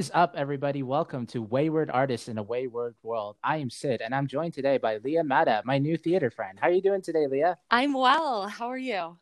[0.00, 0.82] What is up, everybody?
[0.82, 3.36] Welcome to Wayward Artists in a Wayward World.
[3.44, 6.58] I am Sid, and I'm joined today by Lea Madda, my new theater friend.
[6.58, 7.52] How are you doing today, Lea?
[7.70, 8.48] I'm well.
[8.48, 9.18] How are you?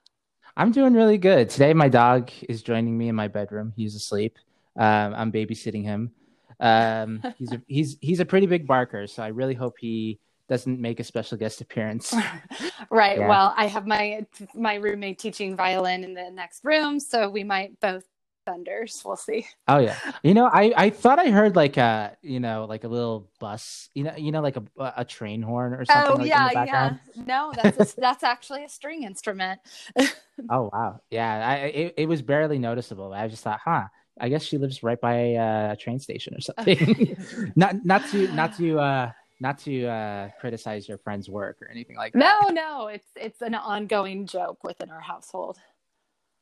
[0.57, 1.51] I'm doing really good.
[1.51, 3.73] Today, my dog is joining me in my bedroom.
[3.75, 4.39] He's asleep.
[4.77, 6.13] Um, I'm babysitting him.
[6.61, 10.79] Um, he's a, he's he's a pretty big barker, so I really hope he doesn't
[10.79, 12.15] make a special guest appearance.
[12.89, 13.19] right.
[13.19, 13.27] Yeah.
[13.27, 17.81] Well, I have my my roommate teaching violin in the next room, so we might
[17.81, 18.05] both
[18.49, 19.03] thunders.
[19.05, 19.47] We'll see.
[19.67, 19.97] Oh yeah.
[20.23, 23.91] You know, I I thought I heard like a you know like a little bus.
[23.95, 24.63] You know, you know like a
[24.97, 26.13] a train horn or something.
[26.13, 26.95] Oh like yeah, yeah.
[27.27, 29.61] No, that's a, that's actually a string instrument.
[30.51, 31.01] oh wow.
[31.11, 31.49] Yeah.
[31.49, 33.13] I it, it was barely noticeable.
[33.13, 33.85] I just thought, huh.
[34.21, 37.17] I guess she lives right by a train station or something.
[37.57, 41.97] not not to not to uh not to uh, criticize your friend's work or anything
[41.97, 42.19] like that.
[42.19, 45.59] No, no, it's it's an ongoing joke within our household.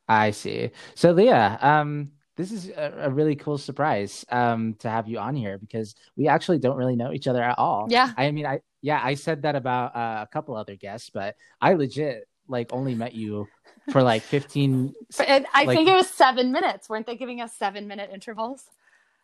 [0.09, 0.71] I see.
[0.95, 5.35] So Lea, um, this is a, a, really cool surprise um, to have you on
[5.35, 7.87] here because we actually don't really know each other at all.
[7.89, 8.12] Yeah.
[8.17, 11.73] I mean, I yeah, I said that about uh, a couple other guests, but I
[11.73, 13.49] legit like only met you
[13.91, 14.95] for like 15
[15.27, 18.65] and i like, think it was seven minutes weren't they giving us seven minute intervals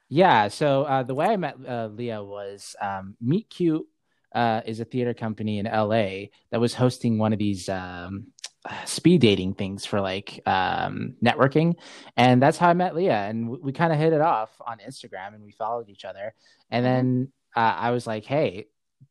[0.09, 3.87] yeah so uh, the way i met uh, lea was um, meet cute
[4.35, 5.89] uh, is a theater company in la
[6.51, 8.27] that was hosting one of these um,
[8.85, 11.75] speed dating things for like um, networking
[12.17, 14.79] and that's how i met lea and we, we kind of hit it off on
[14.79, 16.33] instagram and we followed each other
[16.71, 16.95] and mm-hmm.
[16.95, 18.67] then uh, i was like hey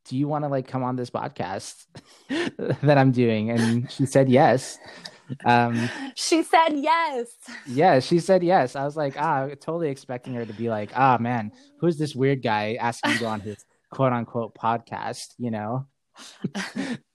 [0.06, 1.86] do you want to like come on this podcast
[2.82, 3.52] that i'm doing?
[3.52, 4.78] And she said yes.
[5.46, 7.28] Um she said yes.
[7.66, 8.76] Yeah she said yes.
[8.76, 12.42] I was like ah totally expecting her to be like ah man who's this weird
[12.42, 15.34] guy asking to go on his quote unquote podcast?
[15.38, 15.88] You know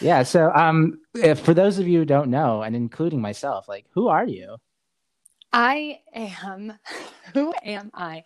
[0.00, 3.86] yeah so um if, for those of you who don't know and including myself like
[3.90, 4.56] who are you?
[5.52, 6.78] I am
[7.34, 8.24] who am i?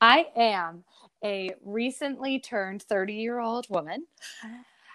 [0.00, 0.84] I am
[1.24, 4.06] a recently turned 30 year old woman.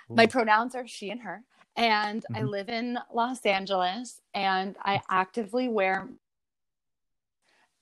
[0.09, 1.43] My pronouns are she and her
[1.77, 2.35] and mm-hmm.
[2.35, 6.09] i live in los angeles and i actively wear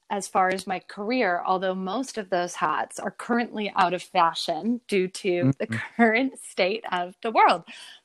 [0.09, 4.81] as far as my career, although most of those hats are currently out of fashion
[4.88, 5.52] due to mm-hmm.
[5.59, 7.63] the current state of the world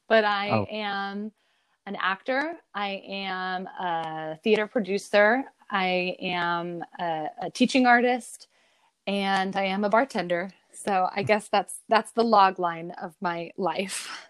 [0.09, 0.67] but I oh.
[0.71, 1.33] am
[1.87, 2.55] an actor.
[2.75, 5.45] I am a theater producer.
[5.71, 8.49] I am a, a, teaching artist,
[9.07, 10.51] and I am a bartender.
[10.73, 14.29] So I guess that's that's the log line of my life.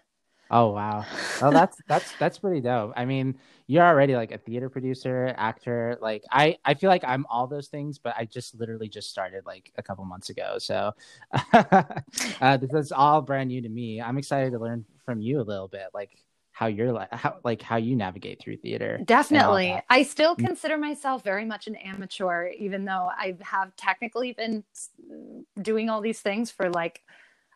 [0.51, 1.05] Oh wow!
[1.41, 2.93] Oh, that's that's that's pretty dope.
[2.95, 3.35] I mean,
[3.67, 5.97] you're already like a theater producer, actor.
[6.01, 9.45] Like I, I feel like I'm all those things, but I just literally just started
[9.45, 10.57] like a couple months ago.
[10.59, 10.91] So
[11.53, 14.01] uh, this is all brand new to me.
[14.01, 16.11] I'm excited to learn from you a little bit, like
[16.51, 18.99] how you're like how like how you navigate through theater.
[19.03, 20.45] Definitely, I still mm.
[20.45, 24.63] consider myself very much an amateur, even though I have technically been
[25.61, 27.01] doing all these things for like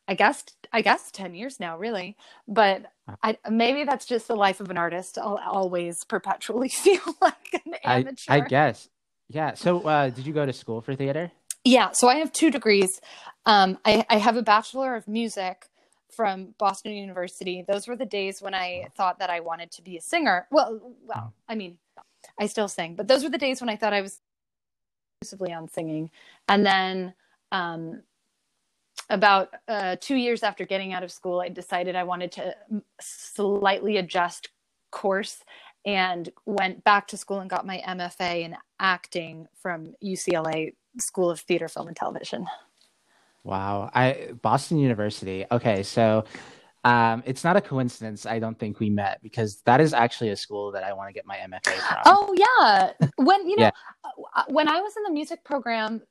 [0.10, 0.44] I guess
[0.74, 2.18] I guess 10 years now really.
[2.46, 2.92] But
[3.24, 5.18] I maybe that's just the life of an artist.
[5.18, 8.90] I'll always perpetually feel like an amateur I, I guess.
[9.30, 9.54] Yeah.
[9.54, 11.32] So uh, did you go to school for theater?
[11.64, 11.92] Yeah.
[11.94, 13.00] So I have two degrees.
[13.46, 15.69] Um, I, I have a bachelor of music
[16.12, 17.64] from Boston University.
[17.68, 20.48] Those were the days when I thought that I wanted to be a singer.
[20.52, 21.78] Well well I mean
[22.40, 24.20] I still sing but those were the days when I thought I was
[25.22, 26.10] exclusively on singing.
[26.48, 27.14] And then
[27.52, 28.04] um,
[29.10, 32.56] about uh, two years after getting out of school, I decided I wanted to
[33.02, 34.50] slightly adjust
[34.92, 35.44] course
[35.86, 41.40] and went back to school and got my MFA in acting from UCLA School of
[41.42, 42.48] Theater, Film, and Television.
[43.50, 45.44] Wow, I Boston University.
[45.52, 46.24] Okay, so
[46.84, 48.28] um, it's not a coincidence.
[48.28, 51.14] I don't think we met because that is actually a school that I want to
[51.14, 51.98] get my MFA from.
[52.06, 53.72] Oh yeah, when you know, yeah.
[54.36, 56.04] Uh, when I was in the music program,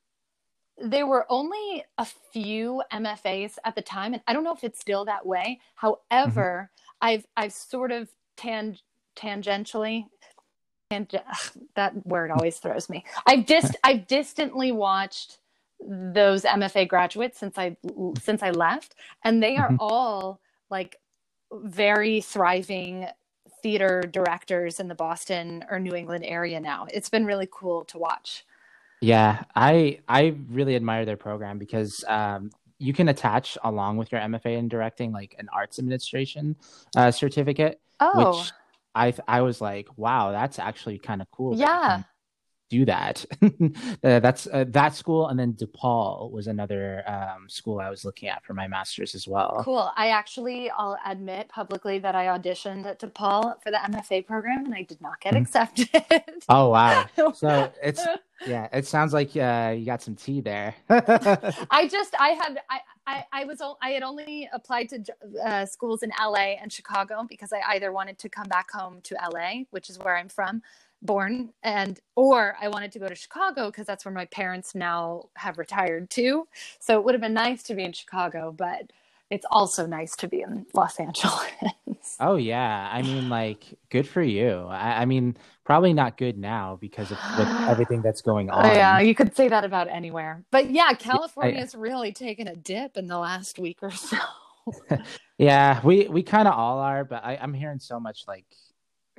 [0.78, 4.80] there were only a few MFAs at the time, and I don't know if it's
[4.80, 5.60] still that way.
[5.76, 7.06] However, mm-hmm.
[7.06, 8.78] I've I've sort of tan-
[9.14, 10.06] tangentially,
[10.90, 11.08] and
[11.76, 13.04] that word always throws me.
[13.28, 15.38] I've just I've distantly watched
[15.80, 17.76] those MFA graduates since I
[18.20, 18.94] since I left,
[19.24, 19.76] and they are mm-hmm.
[19.80, 20.40] all
[20.70, 20.96] like
[21.52, 23.06] very thriving
[23.62, 26.86] theater directors in the Boston or New England area now.
[26.92, 28.44] It's been really cool to watch.
[29.00, 34.20] Yeah, I I really admire their program because um, you can attach along with your
[34.20, 36.56] MFA in directing like an arts administration
[36.96, 37.80] uh, certificate.
[38.00, 38.38] Oh.
[38.38, 38.52] Which
[38.94, 41.56] I I was like, wow, that's actually kind of cool.
[41.56, 42.02] Yeah.
[42.68, 43.24] Do that.
[43.42, 48.28] uh, that's uh, that school, and then DePaul was another um, school I was looking
[48.28, 49.62] at for my master's as well.
[49.64, 49.90] Cool.
[49.96, 54.74] I actually, I'll admit publicly that I auditioned at DePaul for the MFA program, and
[54.74, 55.42] I did not get mm-hmm.
[55.42, 55.88] accepted.
[56.48, 57.06] oh wow!
[57.34, 58.04] So it's
[58.46, 60.74] yeah, it sounds like uh, you got some tea there.
[60.90, 65.04] I just, I had, I, I, I was, I had only applied to
[65.44, 69.16] uh, schools in LA and Chicago because I either wanted to come back home to
[69.32, 70.62] LA, which is where I'm from,
[71.02, 75.28] born and or I wanted to go to Chicago because that's where my parents now
[75.36, 76.48] have retired to
[76.80, 78.90] So it would have been nice to be in Chicago, but
[79.30, 82.16] it's also nice to be in Los Angeles.
[82.20, 84.66] oh yeah, I mean, like, good for you.
[84.68, 88.64] I, I mean, probably not good now because of with everything that's going oh, on.
[88.66, 90.44] yeah, you could say that about anywhere.
[90.50, 94.16] But yeah, California's I, really taken a dip in the last week or so.
[95.38, 98.46] yeah, we we kind of all are, but I, I'm hearing so much like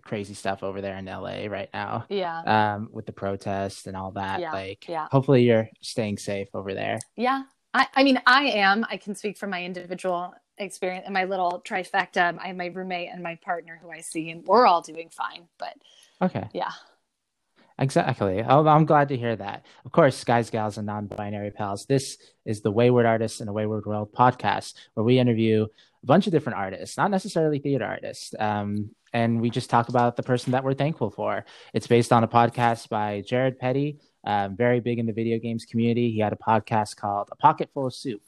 [0.10, 2.04] crazy stuff over there in LA right now.
[2.10, 2.42] Yeah.
[2.42, 4.40] Um, with the protests and all that.
[4.40, 4.52] Yeah.
[4.52, 5.08] Like, yeah.
[5.12, 7.00] hopefully you're staying safe over there.
[7.16, 7.44] Yeah.
[7.76, 8.84] I, I mean, I am.
[8.90, 12.38] I can speak from my individual experience and my little trifecta.
[12.42, 15.48] I have my roommate and my partner who I see, and we're all doing fine.
[15.60, 15.76] But
[16.20, 16.50] okay.
[16.54, 16.72] Yeah.
[17.78, 18.44] Exactly.
[18.44, 19.66] I'm glad to hear that.
[19.86, 23.54] Of course, guys, gals, and non binary pals, this is the Wayward Artists and a
[23.54, 25.68] Wayward World podcast where we interview
[26.04, 28.34] a bunch of different artists, not necessarily theater artists.
[28.40, 31.46] Um, and we just talk about the person that we're thankful for.
[31.74, 35.66] It's based on a podcast by Jared Petty, um, very big in the video games
[35.66, 36.12] community.
[36.12, 38.22] He had a podcast called A Pocket Full of Soup,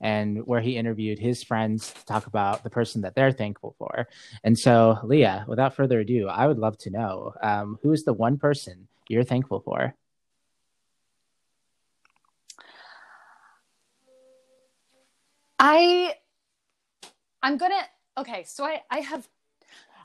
[0.00, 4.06] and where he interviewed his friends to talk about the person that they're thankful for.
[4.44, 8.12] And so, Lea, without further ado, I would love to know um, who is the
[8.12, 9.94] one person you're thankful for?
[15.58, 16.14] I
[17.48, 17.82] I'm gonna
[18.18, 19.26] okay, so I I have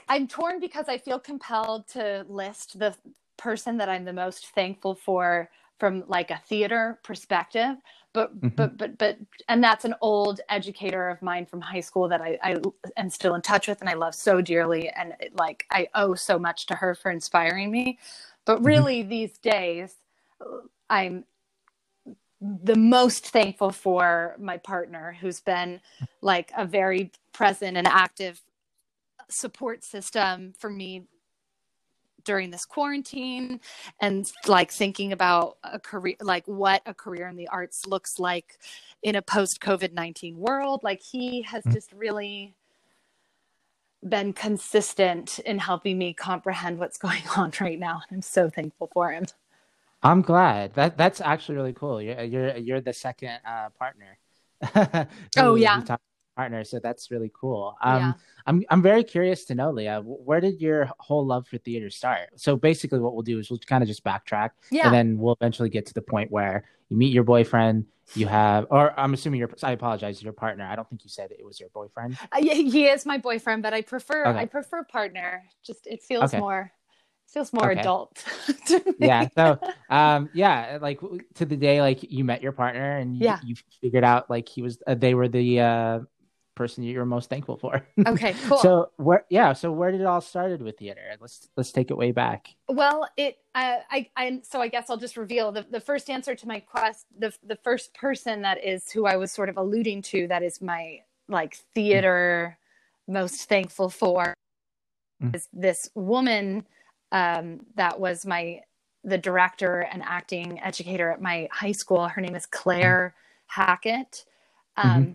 [0.08, 2.96] I'm torn because I feel compelled to list the
[3.36, 7.76] person that I'm the most thankful for from like a theater perspective
[8.14, 8.48] but mm-hmm.
[8.50, 9.18] but but but
[9.50, 12.62] and that's an old educator of mine from high school that I, I
[12.96, 16.40] am still in touch with and I love so dearly and like I owe so
[16.40, 18.00] much to her for inspiring me
[18.46, 18.68] but mm-hmm.
[18.68, 19.10] really mm-hmm.
[19.10, 19.96] these days
[20.90, 21.26] I'm
[22.44, 25.80] the most thankful for my partner who's been
[26.22, 28.42] like a very present and active
[29.30, 31.08] support system for me
[32.26, 33.60] during this quarantine
[34.02, 38.58] and like thinking about a career like what a career in the arts looks like
[39.02, 41.74] in a post covid-19 world like he has mm-hmm.
[41.74, 42.56] just really
[44.08, 48.90] been consistent in helping me comprehend what's going on right now And i'm so thankful
[48.94, 49.26] for him
[50.04, 54.18] i'm glad that that's actually really cool you're you're, you're the second uh, partner
[55.38, 55.82] oh yeah
[56.36, 56.64] partner.
[56.64, 57.76] So that's really cool.
[57.82, 58.14] Um, yeah.
[58.46, 62.30] I'm I'm very curious to know, Lea, where did your whole love for theater start?
[62.36, 64.86] So basically, what we'll do is we'll kind of just backtrack, yeah.
[64.86, 67.86] and then we'll eventually get to the point where you meet your boyfriend.
[68.16, 69.50] You have, or I'm assuming your.
[69.64, 70.66] I apologize, your partner.
[70.66, 72.18] I don't think you said it was your boyfriend.
[72.32, 74.40] Uh, yeah, he is my boyfriend, but I prefer okay.
[74.40, 75.44] I prefer partner.
[75.66, 76.40] Just it feels okay.
[76.40, 76.72] more
[77.34, 77.80] feels more okay.
[77.80, 78.24] adult
[79.00, 79.60] yeah so
[79.90, 81.00] um yeah like
[81.34, 83.40] to the day like you met your partner and you, yeah.
[83.44, 86.00] you figured out like he was uh, they were the uh
[86.56, 87.86] person you're most thankful for.
[88.06, 88.58] Okay, cool.
[88.58, 91.02] so where yeah, so where did it all started with theater?
[91.20, 92.48] Let's let's take it way back.
[92.68, 96.36] Well, it uh, I I so I guess I'll just reveal the the first answer
[96.36, 100.02] to my quest the the first person that is who I was sort of alluding
[100.04, 102.58] to that is my like theater
[103.10, 103.14] mm.
[103.14, 104.34] most thankful for
[105.22, 105.36] mm.
[105.36, 106.66] is this woman
[107.14, 108.60] um, that was my
[109.06, 112.08] the director and acting educator at my high school.
[112.08, 113.16] Her name is Claire.
[113.46, 114.26] Hackett.
[114.76, 115.12] Um, mm-hmm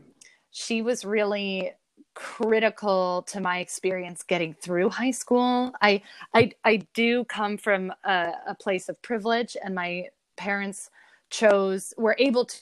[0.51, 1.73] she was really
[2.15, 5.73] critical to my experience getting through high school.
[5.81, 6.03] I
[6.35, 10.91] I, I do come from a, a place of privilege, and my parents
[11.31, 12.57] chose were able to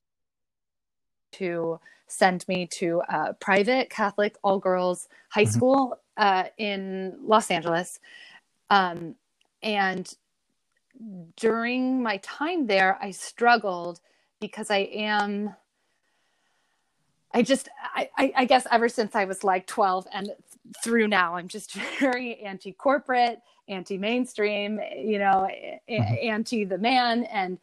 [1.32, 5.50] to send me to a private Catholic all girls high mm-hmm.
[5.50, 7.98] school uh, in Los Angeles,
[8.70, 9.14] um,
[9.62, 10.12] and
[11.36, 14.00] during my time there, I struggled
[14.40, 15.54] because I am
[17.36, 20.30] I just, I, I, guess ever since I was like 12 and
[20.82, 25.46] through now, I'm just very anti corporate, anti mainstream, you know,
[25.86, 26.14] mm-hmm.
[26.26, 27.25] anti the man.
[27.25, 27.58] And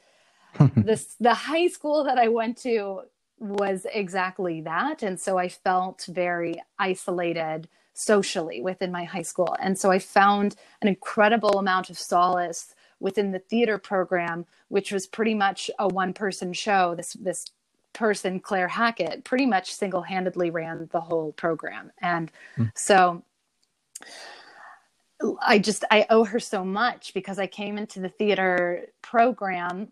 [0.75, 3.01] this, the high school that I went to
[3.39, 5.01] was exactly that.
[5.01, 9.55] And so I felt very isolated socially within my high school.
[9.59, 15.05] And so I found an incredible amount of solace within the theater program, which was
[15.07, 16.95] pretty much a one person show.
[16.95, 17.45] This, this
[17.93, 21.91] person, Claire Hackett, pretty much single handedly ran the whole program.
[22.01, 22.71] And mm.
[22.75, 23.23] so
[25.41, 29.91] I just I owe her so much because I came into the theater program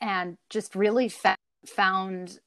[0.00, 1.36] and just really fa-
[1.66, 2.38] found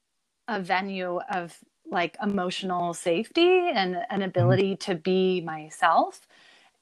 [0.48, 1.58] a venue of
[1.92, 4.22] like emotional safety and an mm-hmm.
[4.24, 6.28] ability to be myself.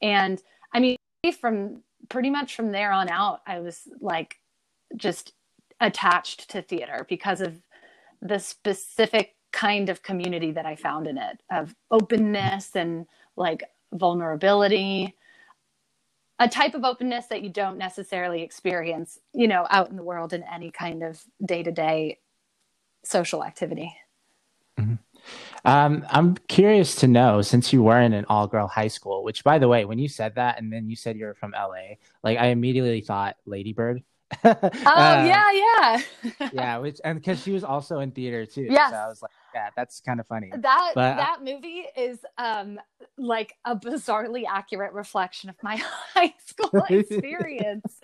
[0.01, 0.41] And
[0.73, 0.97] I mean,
[1.39, 4.39] from pretty much from there on out, I was like
[4.95, 5.33] just
[5.79, 7.61] attached to theater because of
[8.21, 15.15] the specific kind of community that I found in it of openness and like vulnerability
[16.39, 20.33] a type of openness that you don't necessarily experience you know out in the world
[20.33, 22.19] in any kind of day-to-day
[23.03, 23.95] social activity
[24.77, 24.93] mm-hmm.
[25.65, 29.57] um, i'm curious to know since you were in an all-girl high school which by
[29.59, 31.69] the way when you said that and then you said you're from la
[32.23, 34.03] like i immediately thought Lady Bird
[34.43, 36.01] oh uh, yeah yeah.
[36.53, 39.31] yeah which and because she was also in theater too yeah so i was like
[39.57, 40.51] yeah that's kind of funny.
[40.51, 42.79] That but, uh, that movie is um
[43.17, 45.77] like a bizarrely accurate reflection of my
[46.13, 47.99] high school experience.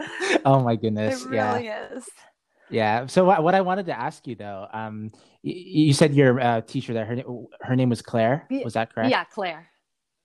[0.46, 1.94] Oh my goodness it really yeah.
[1.94, 2.10] is
[2.70, 6.40] yeah so what, what i wanted to ask you though um you, you said your
[6.40, 7.24] uh, teacher there her,
[7.62, 9.68] her name was claire was that correct yeah claire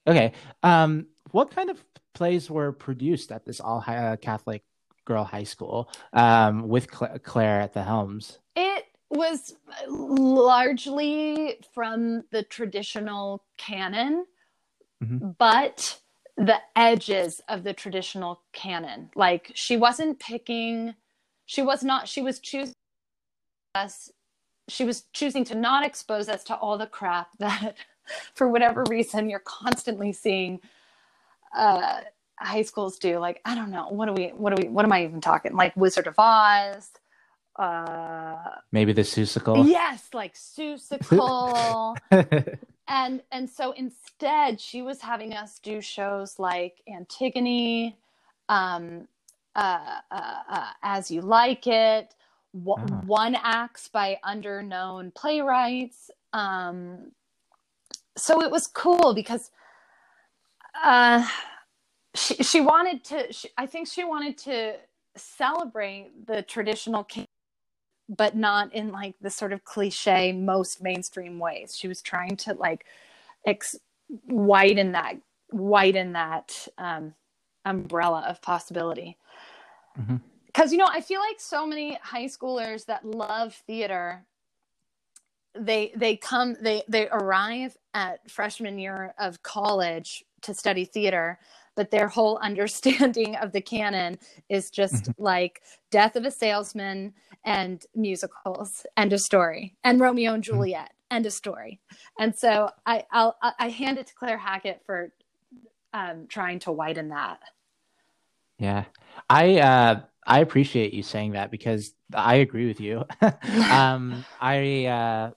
[0.07, 1.83] okay um what kind of
[2.15, 4.63] plays were produced at this all uh, catholic
[5.09, 8.39] girl high school um, with Cl- Claire at the helms?
[8.55, 9.57] It was
[9.89, 14.27] largely from the traditional canon,
[15.03, 15.31] mm-hmm.
[15.39, 15.99] but
[16.37, 19.11] the edges of the traditional canon.
[19.17, 20.95] Like she wasn't picking,
[21.49, 22.75] she was not, she was choosing
[23.75, 24.13] us,
[24.69, 27.75] she was choosing to not expose us to all the crap that,
[28.35, 30.61] for whatever reason, you're constantly seeing.
[31.57, 32.03] Uh,
[32.41, 34.93] high schools do like i don't know what do we what do we what am
[34.93, 36.91] i even talking like wizard of oz
[37.59, 38.37] uh
[38.71, 39.69] maybe the Seussical.
[39.69, 41.97] yes like Seussical.
[42.89, 47.97] and and so instead she was having us do shows like antigone
[48.49, 49.09] um
[49.59, 52.15] uh, uh, uh as you like it.
[52.55, 53.03] W- oh.
[53.07, 56.11] one acts by underknown playwrights.
[56.33, 57.13] Um
[58.17, 59.51] so it was cool because
[60.85, 61.27] uh
[62.15, 64.75] she she wanted to she, i think she wanted to
[65.17, 67.27] celebrate the traditional king
[68.09, 71.77] but not in like the sort of cliche most mainstream ways.
[71.77, 72.87] She was trying to like
[73.47, 73.77] ex-
[74.27, 75.17] widen that
[75.53, 77.15] widen that um,
[77.65, 79.19] umbrella of possibility
[80.47, 80.73] because mm-hmm.
[80.73, 84.25] you know i feel like so many high schoolers that love theater
[85.55, 91.39] they they come they they arrive at freshman year of college to study theater
[91.75, 95.23] but their whole understanding of the canon is just mm-hmm.
[95.23, 97.13] like death of a salesman
[97.45, 100.55] and musicals and a story and romeo and mm-hmm.
[100.55, 101.17] juliet mm-hmm.
[101.17, 101.81] and a story
[102.19, 105.13] and so i I'll, i hand it to claire hackett for
[105.95, 107.41] um, trying to widen that
[108.59, 108.85] yeah
[109.29, 113.05] i uh i appreciate you saying that because i agree with you
[113.71, 115.31] um i uh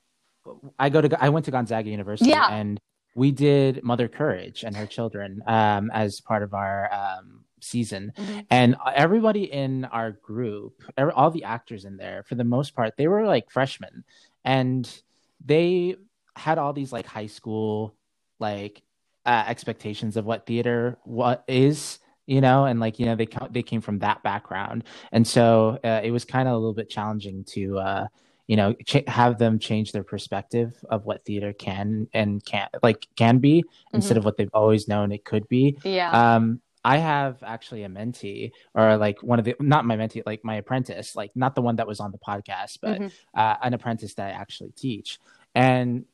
[0.79, 2.47] I go to I went to Gonzaga University yeah.
[2.51, 2.79] and
[3.15, 8.13] we did Mother Courage and her children um, as part of our um, season.
[8.17, 8.39] Mm-hmm.
[8.49, 12.95] And everybody in our group, every, all the actors in there, for the most part,
[12.97, 14.03] they were like freshmen.
[14.45, 14.89] And
[15.45, 15.97] they
[16.35, 17.95] had all these like high school
[18.39, 18.81] like
[19.25, 21.99] uh, expectations of what theater what is
[22.31, 25.99] you know and like you know they they came from that background and so uh,
[26.01, 28.07] it was kind of a little bit challenging to uh
[28.47, 33.05] you know ch- have them change their perspective of what theater can and can like
[33.17, 33.97] can be mm-hmm.
[33.97, 37.89] instead of what they've always known it could be yeah um I have actually a
[37.89, 41.61] mentee or like one of the not my mentee like my apprentice like not the
[41.61, 43.39] one that was on the podcast but mm-hmm.
[43.39, 45.19] uh, an apprentice that I actually teach
[45.53, 46.05] and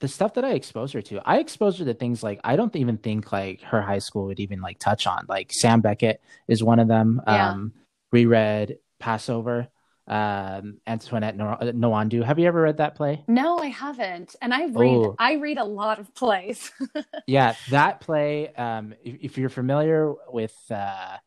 [0.00, 2.74] the stuff that I expose her to I expose her to things like I don't
[2.76, 6.62] even think like her high school would even like touch on like Sam Beckett is
[6.62, 7.50] one of them yeah.
[7.50, 7.72] um
[8.12, 9.68] reread Pass Over
[10.08, 12.24] um, Antoinette Nwandu.
[12.24, 13.22] Have you ever read that play?
[13.28, 14.34] No, I haven't.
[14.40, 15.16] And I read oh.
[15.18, 16.72] I read a lot of plays.
[17.26, 18.48] yeah, that play.
[18.54, 21.18] Um, if, if, you're familiar with uh,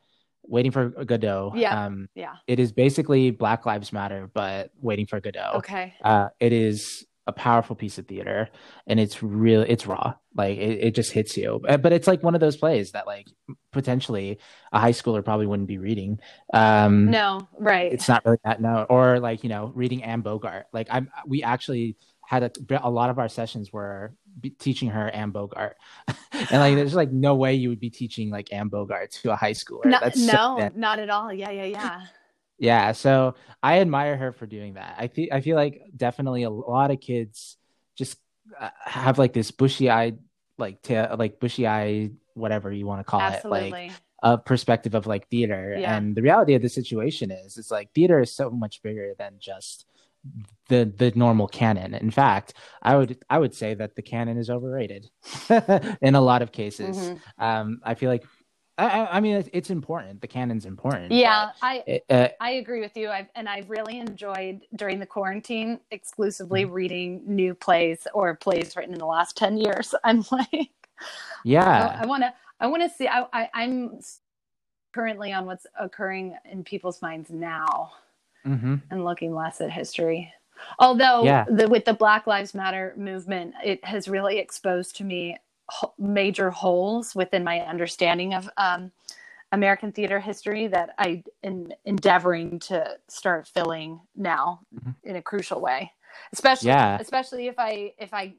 [0.44, 5.20] Waiting for Godot, yeah, um, yeah, it is basically Black Lives Matter, but Waiting for
[5.20, 5.52] Godot.
[5.58, 5.94] Okay.
[6.04, 8.50] Uh, it is a powerful piece of theater
[8.88, 10.14] and it's real it's raw.
[10.36, 11.62] Like it, it just hits you.
[11.68, 13.28] Uh, but it's like one of those plays that like
[13.72, 14.40] potentially
[14.72, 16.20] a high schooler probably wouldn't be reading.
[16.54, 17.92] Um no right.
[17.92, 18.86] it's not really that no.
[18.90, 20.68] Or like you know reading anne bogart.
[20.74, 21.98] Like i'm we actually
[22.28, 22.52] had a,
[22.88, 24.14] a lot of our sessions were
[24.58, 25.76] teaching her Anne Bogart,
[26.32, 29.36] and like there's like no way you would be teaching like Anne Bogart to a
[29.36, 29.84] high schooler.
[29.84, 31.34] No, no, so not at all.
[31.34, 32.02] Yeah, yeah, yeah
[32.62, 36.50] yeah so i admire her for doing that i feel i feel like definitely a
[36.50, 37.58] lot of kids
[37.96, 38.18] just
[38.60, 40.18] uh, have like this bushy eyed
[40.62, 43.68] like to like bushy eye, whatever you want to call Absolutely.
[43.68, 43.92] it, like
[44.24, 45.76] a perspective of like theater.
[45.78, 45.98] Yeah.
[45.98, 49.34] And the reality of the situation is, it's like theater is so much bigger than
[49.40, 49.86] just
[50.70, 51.96] the the normal canon.
[51.96, 55.10] In fact, I would I would say that the canon is overrated
[56.02, 56.98] in a lot of cases.
[56.98, 57.20] Mhm.
[57.40, 58.24] Um, I feel like
[58.78, 60.22] I, I- mean it's, important.
[60.22, 61.12] The canon's important.
[61.12, 63.10] Yeah, I it- uh, I agree with you.
[63.10, 68.94] I've and I've really enjoyed during the quarantine exclusively reading new plays or plays written
[68.94, 69.94] in the last ten years.
[70.04, 70.72] I'm like,
[71.44, 72.00] yeah.
[72.02, 73.08] I want to I want to see.
[73.08, 74.00] I, I I'm
[74.94, 77.92] currently on what's occurring in people's minds now
[78.44, 80.34] hmm and looking less at history.
[80.80, 81.46] Although Yeah.
[81.50, 85.38] the, with the Black Lives Matter movement, it has really exposed to me
[85.98, 88.92] major holes within my understanding of um,
[89.52, 94.96] American theater history that I am endeavoring to start filling now Mhm.
[95.04, 95.92] in a crucial way.
[96.34, 96.98] Especially, Yeah.
[97.00, 98.36] especially if I if I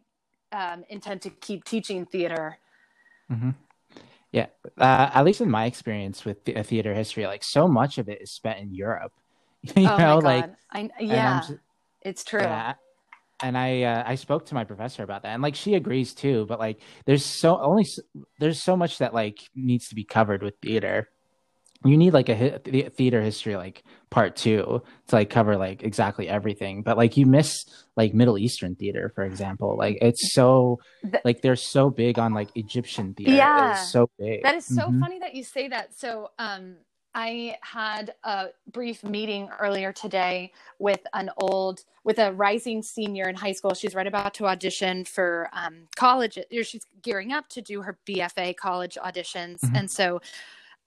[0.53, 2.59] um, intend to keep teaching theater.
[3.29, 3.51] hmm
[4.33, 4.47] Yeah,
[4.79, 8.23] uh, at least in my experience with the- theater history, like so much of it
[8.23, 9.13] is spent in Europe.
[9.77, 10.51] you oh know, like!
[10.71, 11.61] I, yeah, just-
[12.03, 12.41] it's true.
[12.41, 12.75] yeah,
[13.43, 16.47] and I uh, I spoke to my professor about that, and like she agrees too.
[16.47, 17.87] But like, there's so only
[18.39, 21.09] there's so much that like needs to be covered with theater.
[21.85, 26.29] You need like a hi- theater history like part two to like cover like exactly
[26.29, 26.83] everything.
[26.83, 27.65] But like you miss
[27.97, 29.77] like Middle Eastern theater, for example.
[29.77, 30.79] Like it's so
[31.25, 33.37] like they're so big on like Egyptian theater.
[33.37, 33.73] Yeah.
[33.73, 34.45] it's so big.
[34.45, 35.01] That is so Mhm.
[35.01, 35.93] funny that you say that.
[35.95, 36.77] So, um,
[37.15, 43.35] I had a brief meeting earlier today with an old, with a rising senior in
[43.35, 43.75] high school.
[43.75, 46.39] She's right about to audition for um, college.
[46.39, 49.79] Or she's gearing up to do her BFA college auditions, Mhm.
[49.79, 50.21] and so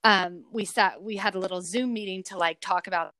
[0.04, 1.02] um, we sat.
[1.02, 3.14] We had a little Zoom meeting to like talk about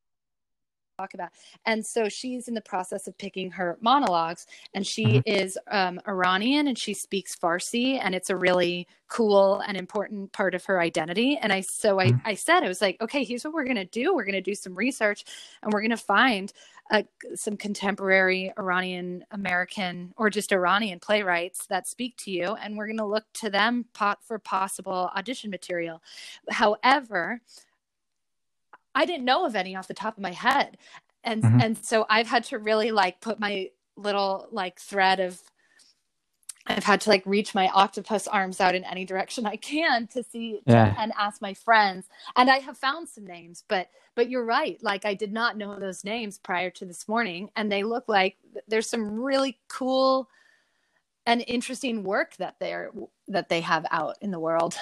[0.98, 1.30] talk about.
[1.66, 5.22] And so she's in the process of picking her monologues, and she Mhm.
[5.26, 10.54] is um, Iranian and she speaks Farsi, and it's a really cool and important part
[10.54, 11.36] of her identity.
[11.36, 12.22] And I so I, Mhm.
[12.24, 14.14] I said I was like, okay, here's what we're gonna do.
[14.14, 15.24] We're gonna do some research,
[15.62, 16.52] and we're gonna find
[16.90, 17.02] uh,
[17.34, 23.06] some contemporary Iranian American or just Iranian playwrights that speak to you, and we're gonna
[23.06, 26.00] look to them pot for possible audition material.
[26.50, 27.42] However,
[28.96, 30.78] I didn't know of any off the top of my head.
[31.24, 31.60] And Mhm.
[31.60, 35.40] and so I've had to really like put my little like thread of
[36.68, 40.24] I've had to like reach my octopus arms out in any direction I can to
[40.24, 40.94] see Yeah.
[40.98, 42.08] and ask my friends.
[42.36, 44.82] And I have found some names, but but you're right.
[44.82, 48.36] Like I did not know those names prior to this morning and they look like
[48.66, 50.28] there's some really cool
[51.26, 52.92] and interesting work that they're
[53.28, 54.76] that they have out in the world.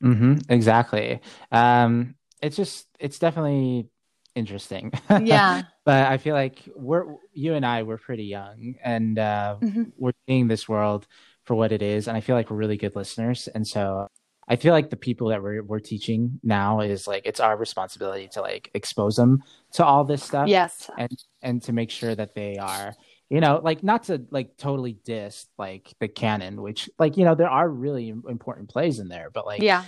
[0.00, 1.20] hmm exactly.
[1.52, 3.88] Um, it's just it's definitely
[4.34, 4.92] interesting.
[5.22, 5.62] Yeah.
[5.84, 9.92] but I feel like we're you and I we're pretty young, and uh, Mhm.
[9.96, 11.06] we're seeing this world
[11.44, 14.08] for what it is, and I feel like we're really good listeners, and so.
[14.48, 18.28] I feel like the people that we're we're teaching now is like it's our responsibility
[18.34, 20.88] to like expose them to all this stuff Yes.
[20.96, 21.10] and
[21.42, 22.94] and to make sure that they are
[23.30, 27.34] you know like not to like totally diss like the canon which like you know
[27.34, 29.84] there are really important plays in there but like Yeah.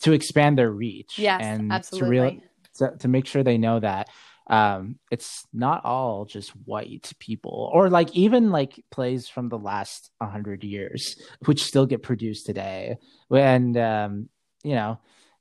[0.00, 1.40] to expand their reach Yes.
[1.42, 2.40] and to really
[2.78, 4.08] to, to make sure they know that
[4.48, 10.10] um it's not all just white people or like even like plays from the last
[10.18, 12.96] 100 years which still get produced today
[13.32, 14.28] and um
[14.62, 14.98] you know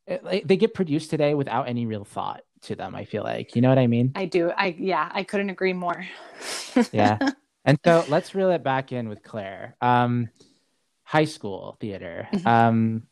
[0.07, 3.55] it- like, they get produced today without any real thought to them i feel like
[3.55, 4.51] you know what i mean I do.
[4.51, 6.05] I yeah, I couldn't agree more.
[6.91, 7.17] yeah
[7.65, 10.29] and so let's reel it back in with claire um
[11.03, 12.45] high school theater Mhm.
[12.47, 13.03] um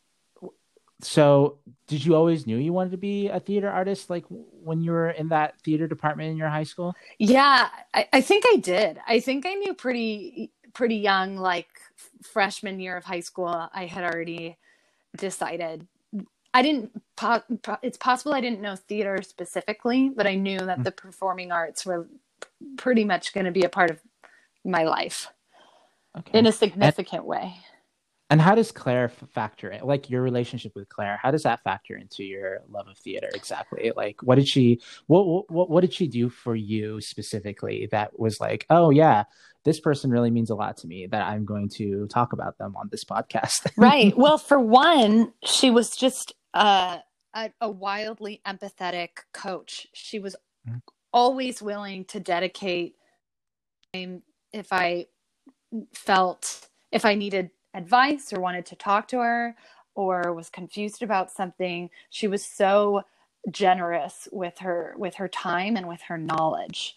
[1.01, 4.91] so did you always knew you wanted to be a theater artist like when you
[4.91, 8.99] were in that theater department in your high school yeah, I, I think I did.
[9.07, 11.67] I think I knew pretty pretty young, like
[12.23, 13.69] freshman year of high school.
[13.73, 14.57] I had already
[15.17, 15.87] decided.
[16.53, 16.91] I didn't.
[17.15, 20.83] Po- po- it's possible I didn't know theater specifically, but I knew that Mm.
[20.83, 22.07] the performing arts were
[22.77, 23.99] pretty much going to be a part of
[24.65, 25.29] my life
[26.17, 27.53] okay in a significant way.
[28.29, 31.61] and how does claire f- factor in like your relationship with claire how does that
[31.63, 35.93] factor into your love of theater exactly like what did she what what, what did
[35.93, 39.23] she do for you specifically that was like oh yeah
[39.65, 42.75] this person really means a lot to me that i'm going to talk about them
[42.77, 44.15] on this podcast right.
[44.17, 46.99] Well, for one, she was just uh,
[47.35, 49.87] a, a wildly empathetic coach.
[49.93, 50.35] She was
[50.65, 50.81] Mhm.
[51.13, 52.95] always willing to dedicate
[53.93, 55.07] time if I
[55.93, 59.55] felt if I needed advice or wanted to talk to her
[59.95, 61.89] or was confused about something.
[62.09, 63.03] She was so
[63.51, 66.95] generous with her with her time and with her knowledge.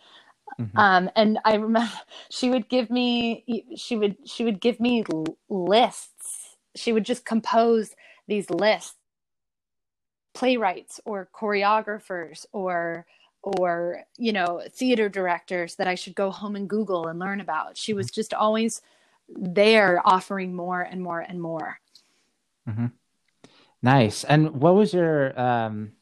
[0.60, 0.70] Mhm.
[0.76, 1.92] Um, and I remember
[2.30, 5.04] she would give me she would she would give me
[5.48, 7.94] lists she would just compose
[8.28, 8.96] these lists
[10.36, 13.06] playwrights or choreographers or
[13.42, 17.78] or you know theater directors that I should go home and Google and learn about.
[17.78, 18.82] She was just always
[19.28, 21.80] there, offering more and more and more.
[22.68, 22.86] Mm-hmm.
[23.82, 24.24] Nice.
[24.24, 25.92] And what was your um?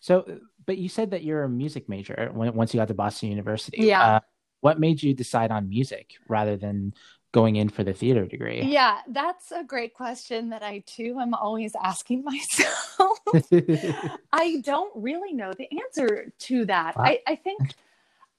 [0.00, 3.28] So, but you said that you're a music major when once you got to Boston
[3.28, 3.82] University.
[3.82, 4.16] Yeah.
[4.16, 4.20] Uh,
[4.60, 6.94] what made you decide on music rather than
[7.32, 8.62] going in for the theater degree?
[8.62, 13.18] Yeah, that's a great question that I too am always asking myself.
[14.32, 16.96] I don't really know the answer to that.
[16.96, 17.04] Wow.
[17.04, 17.74] I, I think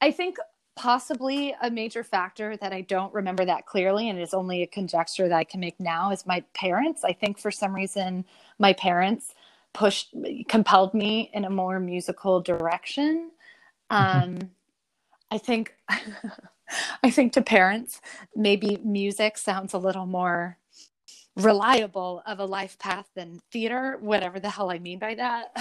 [0.01, 0.38] I think
[0.75, 5.27] possibly a major factor that I don't remember that clearly and it's only a conjecture
[5.29, 7.03] that I can make now is my parents.
[7.03, 8.25] I think for some reason
[8.58, 9.34] my parents
[9.73, 10.15] pushed
[10.47, 13.32] compelled me in a more musical direction.
[13.91, 14.34] Mm-hmm.
[14.34, 14.49] Um
[15.32, 15.75] I think
[17.03, 18.01] I think to parents,
[18.36, 20.57] maybe music sounds a little more
[21.36, 25.55] reliable of a life path than theater, whatever the hell I mean by that.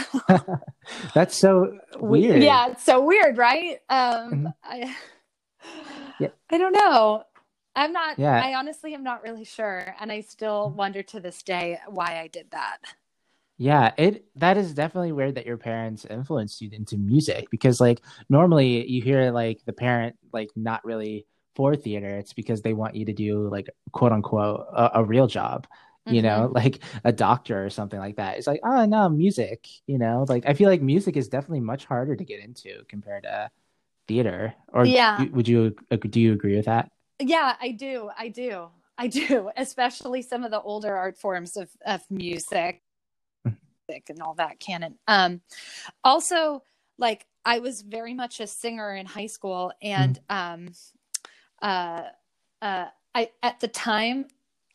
[1.14, 2.42] That's so weird.
[2.42, 3.78] Yeah, it's so weird, right?
[3.88, 4.46] Um mm-hmm.
[4.64, 4.96] I
[6.18, 6.28] yeah.
[6.50, 7.24] I don't know.
[7.74, 8.42] I'm not yeah.
[8.42, 12.26] I honestly am not really sure and I still wonder to this day why I
[12.28, 12.78] did that.
[13.62, 18.00] Yeah, it that is definitely weird that your parents influenced you into music because like
[18.28, 22.08] normally you hear like the parent like not really for theater.
[22.08, 25.68] It's because they want you to do like quote unquote a, a real job
[26.06, 26.26] you mm-hmm.
[26.26, 28.36] know like a doctor or something like that.
[28.36, 30.26] It's like oh no music you know?
[30.28, 33.48] Like i feel like music is definitely much harder to get into compared to
[34.08, 34.54] theater.
[34.72, 35.22] Or yeah.
[35.30, 35.76] would you
[36.10, 36.90] do you agree with that?
[37.20, 38.10] Yeah i do.
[38.18, 38.70] I do.
[38.98, 39.50] I do.
[39.56, 42.82] Especially some of the older art forms of, of music
[44.08, 44.98] and all that canon.
[45.06, 45.40] Um,
[46.04, 46.62] also,
[46.98, 50.54] like I was very much a singer in high school, and mm.
[50.54, 50.68] um,
[51.60, 52.02] uh,
[52.60, 54.26] uh, I at the time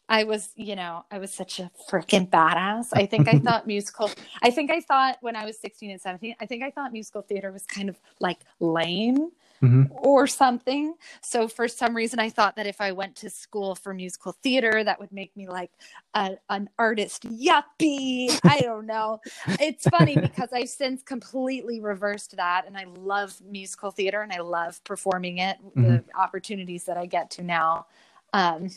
[0.09, 2.89] I was, you know, I was such a freaking badass.
[2.93, 4.09] I think I thought musical,
[4.41, 7.21] I think I thought when I was 16 and 17, I think I thought musical
[7.21, 9.83] theater was kind of like lame mm-hmm.
[9.91, 10.95] or something.
[11.21, 14.83] So for some reason, I thought that if I went to school for musical theater,
[14.83, 15.71] that would make me like
[16.13, 18.39] a, an artist yuppie.
[18.43, 19.19] I don't know.
[19.59, 24.39] It's funny because I've since completely reversed that, and I love musical theater and I
[24.39, 25.57] love performing it.
[25.63, 25.83] Mm-hmm.
[25.83, 27.87] The opportunities that I get to now.
[28.33, 28.69] Um,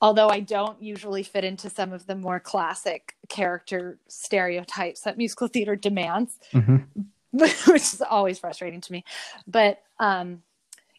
[0.00, 5.48] although I don't usually fit into some of the more classic character stereotypes that musical
[5.48, 6.38] theater demands.
[6.52, 7.02] Mm-hmm.
[7.32, 9.04] which is always frustrating to me.
[9.46, 10.42] But um,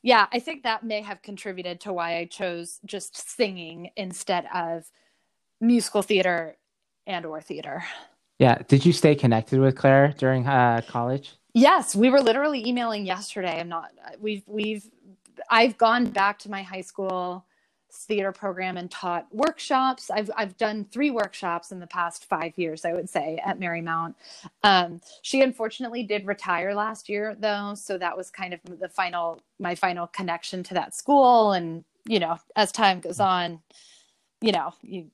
[0.02, 4.90] yeah, I think that may have contributed to why I chose just singing instead of
[5.60, 6.56] musical theater
[7.06, 7.84] and or theater.
[8.38, 8.60] Yeah.
[8.68, 11.34] Did you stay connected with Claire during uh, college?
[11.54, 13.60] Yes, we were literally emailing yesterday.
[13.60, 13.92] I'm not.
[14.20, 14.86] We've we've.
[15.50, 17.46] I've gone back to my high school
[17.92, 20.10] theater program and taught workshops.
[20.10, 24.16] I've I've done three workshops in the past five years, I would say, at Marymount.
[24.64, 29.42] Um, she unfortunately did retire last year, though, so that was kind of the final
[29.60, 31.52] my final connection to that school.
[31.52, 33.62] And you know, as time goes on,
[34.42, 35.12] you know, you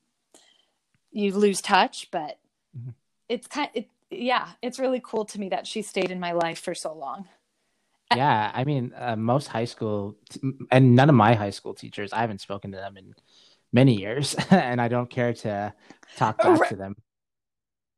[1.12, 2.40] you lose touch, but
[2.78, 2.92] mm-hmm.
[3.30, 6.60] it's kind it yeah, it's really cool to me that she stayed in my life
[6.60, 7.28] for so long
[8.13, 10.15] yeah i mean uh, most high school
[10.72, 13.13] and none of my high school teachers i haven't spoken to them in
[13.74, 15.74] many years and i don't care to
[16.18, 16.70] talk back right.
[16.70, 16.96] to them.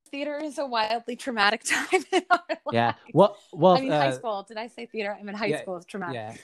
[0.09, 2.59] Theater is a wildly traumatic time in our life.
[2.71, 5.15] yeah well well i mean uh, high school did i say theater?
[5.19, 6.15] I'm in high yeah, school it's traumatic.
[6.15, 6.35] yeah.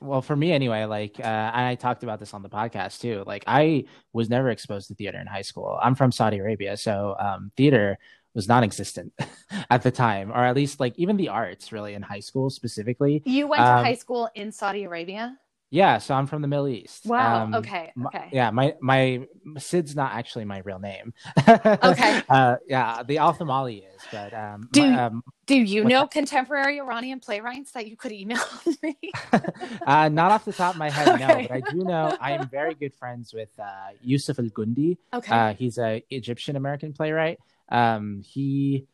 [0.00, 3.44] Well for me anyway like uh, i talked about this on the podcast too like
[3.46, 5.78] i was never exposed to theater in high school.
[5.80, 7.98] I'm from saudi arabia so um, theater
[8.34, 9.12] was non-existent
[9.70, 13.22] at the time or at least like even the arts really in high school specifically.
[13.24, 15.38] You went um, to high school in saudi arabia?
[15.70, 17.06] Yeah so i'm from the middle east.
[17.06, 18.28] Wow um, okay okay.
[18.32, 19.26] yeah my my
[19.58, 21.14] sid's not actually my real name.
[21.48, 22.22] Okay.
[22.28, 26.10] Uh, yeah the al is but um do, my, um, do you know that?
[26.10, 28.42] contemporary iranian playwrights that you could email
[28.82, 28.96] me?
[29.86, 31.26] Uh, not off the top of my head okay.
[31.26, 34.98] no but i do know i am very good friends with uh, Yussef El Guindi.
[35.12, 35.34] Okay.
[35.34, 37.38] Uh, he's a egyptian american playwright
[37.68, 38.86] um, he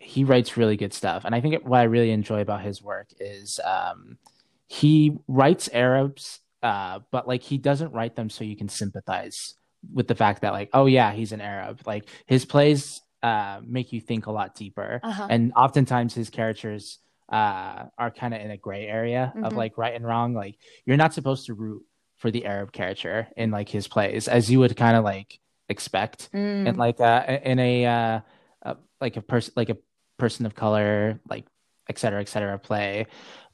[0.00, 3.08] he writes really good stuff, and I think what I really enjoy about his work
[3.20, 4.18] is um,
[4.66, 9.54] he writes Arabs, uh, but like he doesn't write them so you can sympathize
[9.92, 11.82] with the fact that like oh yeah he's an Arab.
[11.86, 15.26] Like his plays uh, make you think a lot deeper, uh-huh.
[15.30, 19.44] and oftentimes his characters uh, are kind of in a gray area mm-hmm.
[19.44, 20.34] of like right and wrong.
[20.34, 21.82] Like you're not supposed to root
[22.16, 25.38] for the Arab character in like his plays, as you would kind of like
[25.72, 26.68] expect mm.
[26.68, 28.20] and like uh in a uh,
[28.64, 29.76] uh like a person like a
[30.18, 31.44] person of color like
[31.88, 33.06] et cetera et cetera play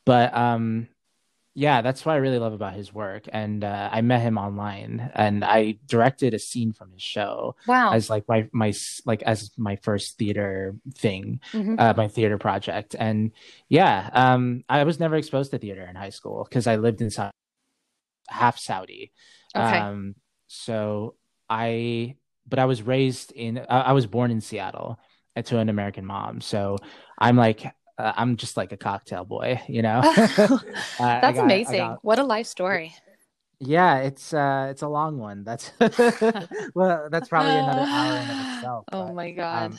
[0.05, 0.89] but um
[1.59, 3.25] yeah, that's what I really love about his work.
[3.33, 7.57] And uh, I met him online, and I directed a scene from his show.
[7.67, 7.91] Wow.
[7.93, 8.73] As like my my
[9.05, 11.75] like as my first theater thing, Mhm.
[11.81, 12.95] uh, my theater project.
[12.97, 13.33] And
[13.69, 17.11] yeah, um, I was never exposed to theater in high school because I lived in
[17.11, 17.35] Saudi,
[18.29, 19.11] half Saudi.
[19.57, 19.79] Okay.
[19.79, 20.15] Um,
[20.47, 21.17] so
[21.49, 22.17] I,
[22.49, 24.99] but I was raised in, I, I was born in Seattle
[25.45, 26.41] to an American mom.
[26.41, 26.77] So
[27.19, 27.65] I'm like,
[27.99, 30.01] uh, I'm just like a cocktail boy, you know?
[31.01, 31.79] Uh, That's got- amazing.
[31.79, 32.95] got- what a life story.
[33.61, 35.45] yeah, it's uh, it's a long one.
[35.45, 35.73] That's
[36.75, 38.85] well, that's probably another hour in of itself.
[38.93, 39.73] Oh but, my god.
[39.73, 39.79] um,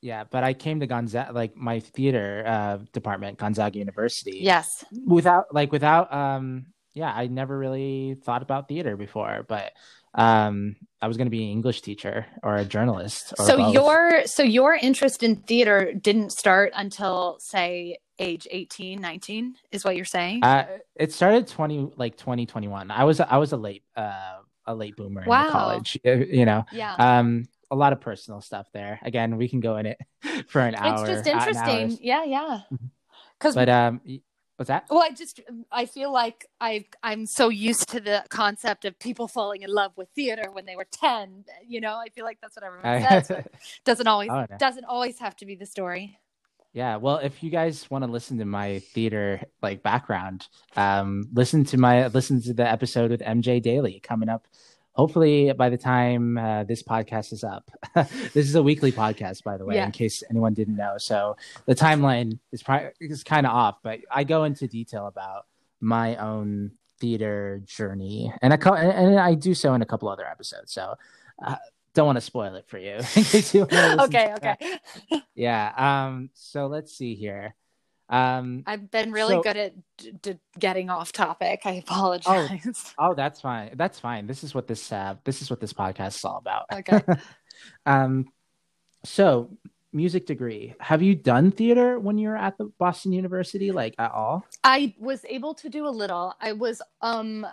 [0.00, 4.40] yeah, but I came to Gonzaga, like my theater uh, department, Gonzaga University.
[4.42, 4.84] yes.
[5.06, 9.72] without like without um yeah i never really thought about theater before but
[10.14, 13.74] um i was going to be an english teacher or a journalist or So both.
[13.74, 19.96] your so your interest in theater didn't start until say age 18, 19 is what
[19.96, 20.44] you're saying?
[20.44, 24.96] uh, it started 20 like 2021 i was i was a late uh a late
[24.96, 25.46] boomer in Wow.
[25.46, 26.94] the college you know yeah.
[26.96, 29.98] um a lot of personal stuff there again we can go in it
[30.48, 31.98] for an hour it's just interesting.
[32.00, 32.60] Yeah, yeah.
[32.72, 32.90] Mhm.
[33.40, 34.00] Cuz but um
[34.56, 35.40] what's that well, I just
[35.72, 39.92] I feel like I I'm so used to the concept of people falling in love
[39.96, 41.94] with theater when they were 10, you know?
[41.96, 43.28] I feel like that's what everyone says.
[43.28, 43.52] but
[43.84, 44.56] doesn't always Oh, no.
[44.58, 46.18] doesn't always have to be the story.
[46.72, 51.64] Yeah, well, if you guys want to listen to my theater like background, um, listen
[51.66, 54.48] to my listen to the episode with MJ Daly coming up.
[54.94, 59.56] Hopefully, by the time uh, this podcast is up, this is a weekly podcast, by
[59.56, 59.86] the way, Yeah.
[59.86, 60.94] in case anyone didn't know.
[60.98, 65.46] So the timeline is probably is kind of off, but I go into detail about
[65.80, 70.26] my own theater journey, and I co- and I do so in a couple other
[70.26, 70.72] episodes.
[70.72, 70.94] So
[71.44, 71.56] uh,
[71.94, 73.00] don't want to spoil it for you.
[73.52, 74.62] you okay, that.
[74.62, 75.20] okay.
[75.34, 75.72] Yeah.
[75.76, 76.30] Um.
[76.34, 77.54] So let's see here.
[78.08, 78.62] Um.
[78.66, 81.62] I've been really So- good at d- d- getting off topic.
[81.64, 82.94] I apologize.
[82.98, 83.70] Oh, that's fine.
[83.76, 84.26] That's fine.
[84.26, 86.66] This is what this uh this is what this podcast is all about.
[86.72, 87.00] Okay.
[87.86, 88.26] Um.
[89.04, 89.56] So,
[89.92, 90.74] music degree.
[90.80, 94.44] Have you done theater when you were at the Boston University, like at all?
[94.64, 96.34] I was able to do a little.
[96.40, 97.46] I was um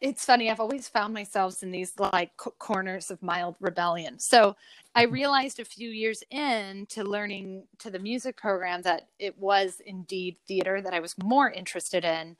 [0.00, 4.18] it's funny I've always found myself in these like c- corners of mild rebellion.
[4.18, 4.56] So
[4.94, 9.80] I realized a few years in to learning to the music program that it was
[9.86, 12.36] indeed theater that I was more interested in.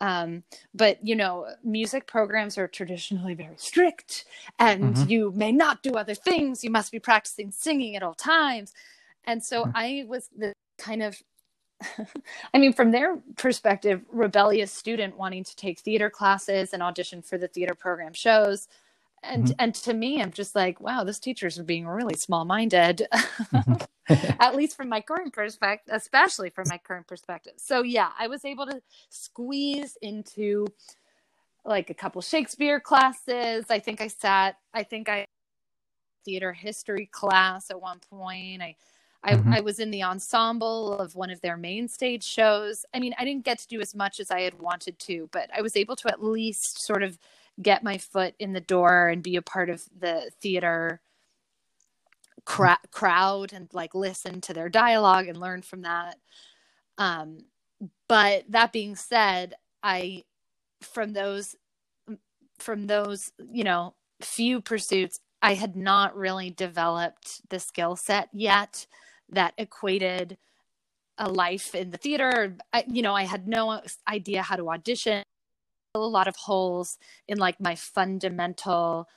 [0.00, 4.26] Um, but you know, music programs are traditionally very strict,
[4.58, 5.08] and Mhm.
[5.08, 6.62] you may not do other things.
[6.64, 8.74] You must be practicing singing at all times.
[9.24, 9.72] And so Mhm.
[9.74, 11.22] I was the kind of
[12.54, 17.38] I mean, from their perspective, rebellious student wanting to take theater classes and audition for
[17.38, 18.68] the theater program shows.
[19.22, 19.54] And Mhm.
[19.58, 23.06] and to me, I'm just like, wow, this teacher's are being really small minded.
[24.40, 27.54] At least from my current perspective, especially from my current perspective.
[27.56, 30.66] So yeah, I was able to squeeze into
[31.64, 33.66] like a couple Shakespeare classes.
[33.68, 35.26] I think I sat, I think I
[36.24, 38.62] theater history class at one point.
[38.62, 38.76] I
[39.22, 39.56] I, Mhm.
[39.56, 42.84] I was in the ensemble of one of their main stage shows.
[42.94, 45.50] I mean, I didn't get to do as much as I had wanted to, but
[45.56, 47.18] I was able to at least sort of
[47.60, 51.00] get my foot in the door and be a part of the theater
[52.44, 56.18] cra- crowd and like listen to their dialogue and learn from that.
[56.98, 57.46] Um,
[58.08, 60.24] but that being said, I
[60.80, 61.56] from those
[62.58, 68.86] from those you know few pursuits, I had not really developed the skill set yet
[69.30, 70.38] that equated
[71.18, 72.56] a life in the theater.
[72.72, 75.22] I, you know, I had no idea how to audition.
[75.94, 79.08] A lot of holes in like my fundamental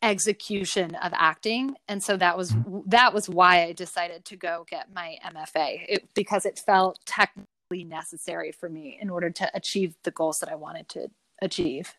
[0.00, 2.78] execution of acting and so that was mm-hmm.
[2.86, 7.82] that was why i decided to go get my mfa it, because it felt technically
[7.82, 11.08] necessary for me in order to achieve the goals that i wanted to
[11.42, 11.96] achieve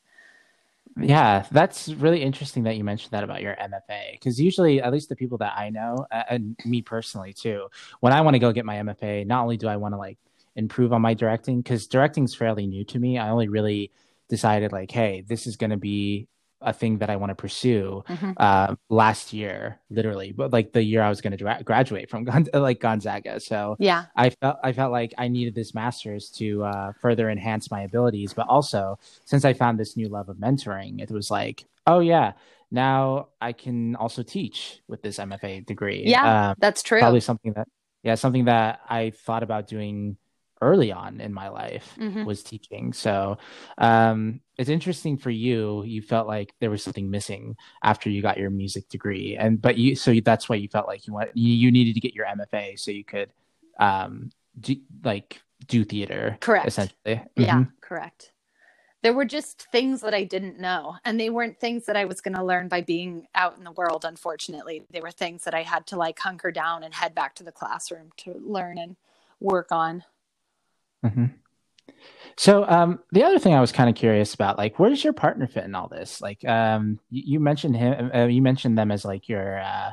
[1.02, 5.10] Yeah, that's really interesting that you mentioned that about your MFA because usually, at least
[5.10, 7.68] the people that I know, and me personally too,
[8.00, 10.18] when I want to go get my MFA, not only do I want to like
[10.56, 13.18] improve on my directing because directing is fairly new to me.
[13.18, 13.92] I only really
[14.30, 16.28] decided like, hey, this is going to be
[16.62, 18.34] a thing that I want to pursue Mhm.
[18.38, 22.24] uh, last year, literally, but like the year I was going to dra- graduate from
[22.26, 23.40] Gon- like Gonzaga.
[23.40, 27.72] So yeah I felt I felt like I needed this master's to uh, further enhance
[27.72, 31.66] my abilities, but also since I found this new love of mentoring, it was like,
[31.88, 32.34] oh yeah,
[32.72, 36.04] now I can also teach with this MFA degree.
[36.06, 37.68] Yeah, um, that's true probably something that
[38.04, 40.18] yeah, something that I thought about doing
[40.62, 42.26] early on in my life Mhm.
[42.26, 42.94] was teaching.
[42.94, 43.38] So
[43.78, 45.84] um, it's interesting for you.
[45.84, 49.78] You felt like there was something missing after you got your music degree, and but
[49.78, 52.26] you so that's why you felt like you want you, you needed to get your
[52.26, 53.32] MFA so you could
[53.80, 56.38] um do, like do theater.
[56.42, 56.68] Correct.
[56.68, 57.22] Essentially.
[57.36, 57.72] Yeah, Mhm.
[57.82, 58.34] correct.
[59.02, 62.20] There were just things that I didn't know, and they weren't things that I was
[62.20, 64.04] going to learn by being out in the world.
[64.04, 67.44] Unfortunately, they were things that I had to like hunker down and head back to
[67.46, 68.98] the classroom to learn and
[69.40, 70.04] work on.
[71.04, 71.34] Mhm.
[72.38, 75.14] So um, the other thing I was kind of curious about, like, where does your
[75.14, 76.22] partner fit in all this?
[76.22, 79.92] Like, um, you, you mentioned him, uh, you mentioned them as like your uh,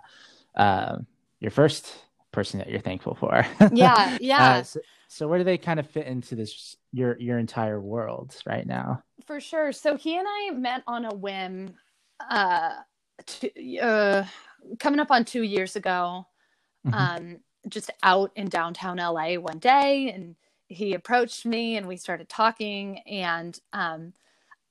[0.54, 0.98] uh,
[1.40, 1.92] your first
[2.32, 3.44] person that you're thankful for.
[3.72, 4.44] Yeah, yeah.
[4.58, 8.36] Uh, so, so where do they kind of fit into this your your entire world
[8.46, 9.02] right now?
[9.26, 9.72] For sure.
[9.72, 11.74] So he and I met on a whim
[12.30, 12.74] uh,
[13.26, 14.24] to, uh
[14.78, 16.26] coming up on 2 years ago.
[16.86, 16.94] Mhm.
[16.94, 17.38] Um
[17.68, 20.36] just out in downtown LA one day and
[20.68, 24.12] he approached me and we started talking and um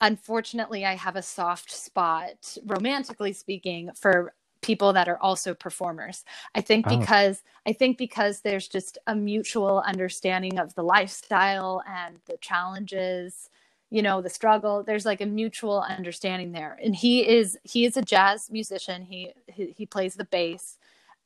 [0.01, 6.25] unfortunately I have a soft spot romantically speaking for people that are also performers.
[6.55, 6.99] I think Oh.
[6.99, 13.49] because I think because there's just a mutual understanding of the lifestyle and the challenges
[13.91, 17.97] you know the struggle there's like a mutual understanding there and he is he is
[17.97, 20.77] a jazz musician he he, he plays the bass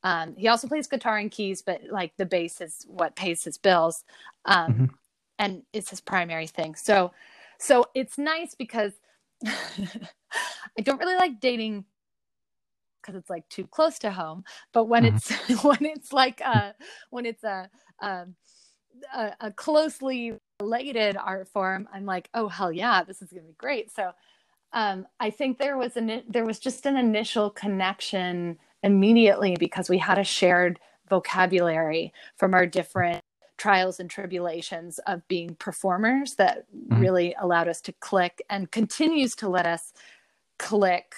[0.03, 3.57] um, he also plays guitar and keys but like the bass is what pays his
[3.57, 4.03] bills
[4.45, 4.89] um, Mhm.
[5.39, 7.11] and it's his primary thing so
[7.59, 8.93] so it's nice because
[9.45, 11.85] i don't really like dating
[13.01, 15.13] because it's like too close to home but when Mhm.
[15.15, 16.71] it's when it's like uh
[17.09, 17.69] when it's a
[18.01, 18.35] um
[19.15, 23.53] a, a closely related art form i'm like oh hell yeah this is gonna be
[23.57, 24.11] great so
[24.73, 29.97] um i think there was an there was just an initial connection immediately because we
[29.97, 33.23] had a shared vocabulary from our different
[33.57, 37.01] trials and tribulations of being performers that Mhm.
[37.01, 39.91] really allowed us to click and continues to let us
[40.57, 41.13] click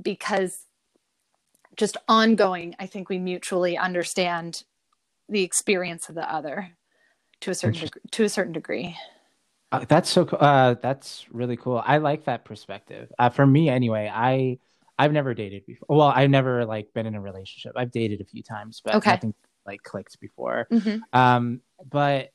[0.00, 0.66] because
[1.76, 4.64] just ongoing i think we mutually understand
[5.28, 6.76] the experience of the other
[7.40, 8.96] to a certain degree, to a certain degree
[9.72, 10.24] Uh, that's so.
[10.24, 11.80] Uh, that's really cool.
[11.84, 13.12] I like that perspective.
[13.18, 14.58] Uh, for me, anyway, I
[15.00, 15.86] I've never dated before.
[15.96, 17.72] Well, I've never like been in a relationship.
[17.76, 19.12] I've dated a few times, but Okay.
[19.12, 19.34] nothing
[19.66, 20.68] like clicked before.
[20.70, 21.00] Mhm.
[21.12, 21.60] Um,
[21.90, 22.30] but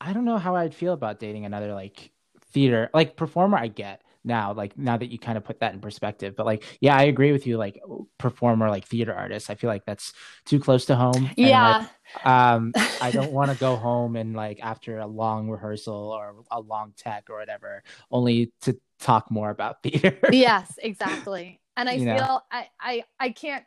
[0.00, 2.10] I don't know how I'd feel about dating another like
[2.52, 3.56] theater like performer.
[3.58, 6.34] I get now, like now that you kind of put that in perspective.
[6.36, 7.56] But like, yeah, I agree with you.
[7.56, 7.80] Like
[8.18, 10.12] performer, like theater artist, I feel like that's
[10.44, 11.26] too close to home.
[11.26, 15.48] and, yeah like, um, I don't want to go home and like after a long
[15.48, 20.18] rehearsal or a long tech or whatever, only to talk more about theater.
[20.30, 22.16] yes exactly and i You know.
[22.16, 23.64] feel i i i can't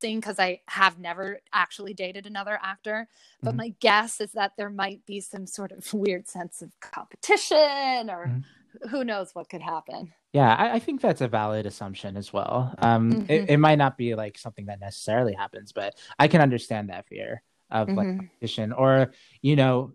[0.00, 3.08] sing because i have never actually dated another actor
[3.42, 3.58] but Mhm.
[3.58, 8.26] my guess is that there might be some sort of weird sense of competition or
[8.28, 8.44] Mhm.
[8.90, 12.74] who knows what could happen Yeah, I, I think that's a valid assumption as well.
[12.78, 13.30] Um, Mhm.
[13.30, 17.06] it, it might not be like something that necessarily happens, but I can understand that
[17.06, 18.16] fear of like Mhm.
[18.18, 19.92] competition or you know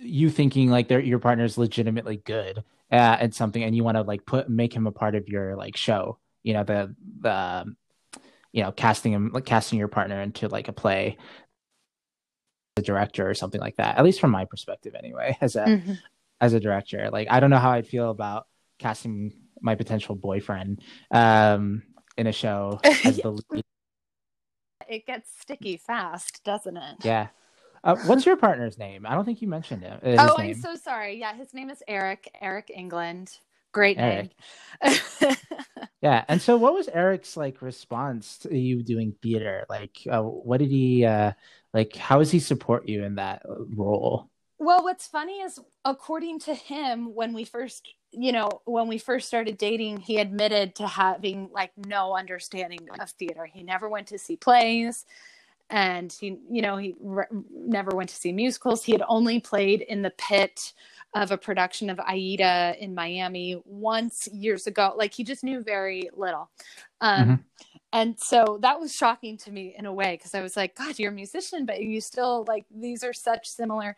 [0.00, 4.02] you thinking like they're, your partner's legitimately good uh, at something and you want to
[4.02, 6.18] like put make him a part of your like show.
[6.42, 7.76] You know the the um,
[8.52, 11.18] you know casting him like casting your partner into like a play,
[12.76, 13.98] a director or something like that.
[13.98, 15.98] At least from my perspective, anyway, as a Mhm.
[16.40, 17.10] as a director.
[17.12, 18.46] Like I don't know how I'd feel about
[18.78, 21.82] casting my potential boyfriend um
[22.16, 23.64] in a show as the lead.
[24.88, 27.28] it gets sticky fast doesn't it Yeah.
[27.84, 29.06] Uh, what's your partner's name?
[29.06, 29.98] I don't think you mentioned him.
[30.02, 30.50] uh, His oh name.
[30.50, 33.38] i'm so sorry yeah his name is eric eric england
[33.72, 34.30] great Eric.
[34.84, 35.36] name
[36.00, 36.24] Yeah.
[36.28, 39.66] And so what was Eric's like response to you doing theater?
[39.68, 41.32] Like uh, what did he uh
[41.74, 43.42] like how does he support you in that
[43.74, 44.30] role?
[44.60, 49.28] Well, what's funny is, according to him, when we first, you know, when we first
[49.28, 53.44] started dating, he admitted to having like no understanding of theater.
[53.46, 55.04] He never went to see plays
[55.70, 58.84] and he, you know, he re- never went to see musicals.
[58.84, 60.72] He had only played in the pit
[61.14, 64.94] of a production of Aida in Miami once years ago.
[64.96, 66.50] Like he just knew very little.
[67.00, 67.44] Um,
[67.92, 70.98] and so that was shocking to me in a way because I was like, God,
[70.98, 73.96] you're a musician, but you still like these are such similar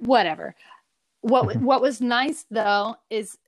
[0.00, 0.54] whatever.
[1.20, 1.62] What Mhm.
[1.62, 3.38] what was nice though is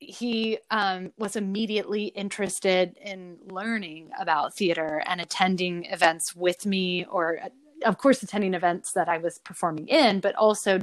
[0.00, 7.40] he um, was immediately interested in learning about theater and attending events with me, or
[7.84, 10.80] of course attending events that I was performing in, but also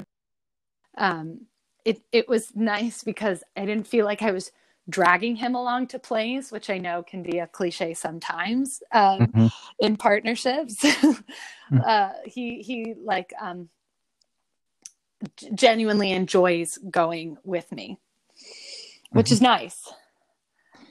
[0.98, 1.48] um,
[1.86, 4.52] it it was nice because I didn't feel like I was
[4.90, 9.52] dragging him along to plays, which I know can be a cliche sometimes um, Mhm.
[9.80, 10.86] in partnerships.
[11.86, 13.70] uh, he he like um,
[15.56, 18.00] genuinely enjoys going with me,
[19.12, 19.92] which is nice.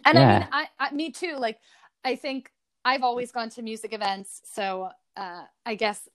[0.04, 1.36] And I mean, I, I me too.
[1.36, 1.58] Like
[2.04, 2.50] I think
[2.84, 6.08] I've always gone to music events, so uh, I guess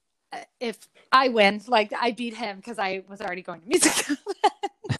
[0.59, 0.77] if
[1.11, 4.17] I win, like I beat him because I was already going to music.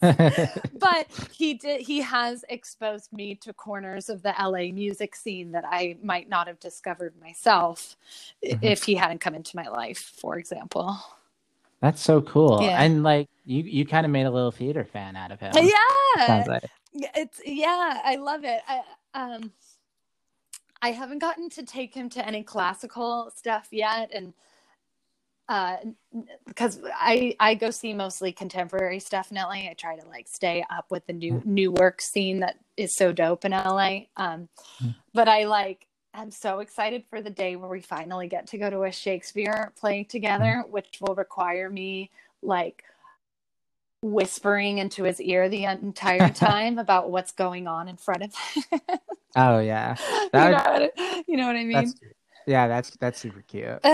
[0.00, 5.64] but he did he has exposed me to corners of the LA music scene that
[5.66, 7.96] I might not have discovered myself
[8.44, 8.64] mm-hmm.
[8.64, 10.96] if he hadn't come into my life, for example.
[11.80, 12.60] That's so cool.
[12.62, 12.82] Yeah.
[12.82, 15.52] And like you you kind of made a little theater fan out of him.
[16.16, 16.44] Yeah.
[16.46, 16.64] Like.
[16.94, 18.60] It's yeah, I love it.
[18.68, 18.82] I
[19.14, 19.52] um
[20.80, 24.34] I haven't gotten to take him to any classical stuff yet and
[25.48, 25.76] uh
[26.46, 30.64] because i i go see mostly contemporary stuff in la i try to like stay
[30.70, 31.44] up with the new mm.
[31.44, 34.48] new work scene that is so dope in la um
[34.80, 34.94] mm.
[35.12, 38.70] but i like i'm so excited for the day where we finally get to go
[38.70, 40.70] to a shakespeare play together mm.
[40.70, 42.08] which will require me
[42.40, 42.84] like
[44.02, 48.80] whispering into his ear the entire time about what's going on in front of him.
[49.36, 49.96] Oh yeah.
[50.32, 51.72] That you, know what, you know what i mean?
[51.72, 51.94] That's,
[52.46, 53.84] yeah that's that's super cute.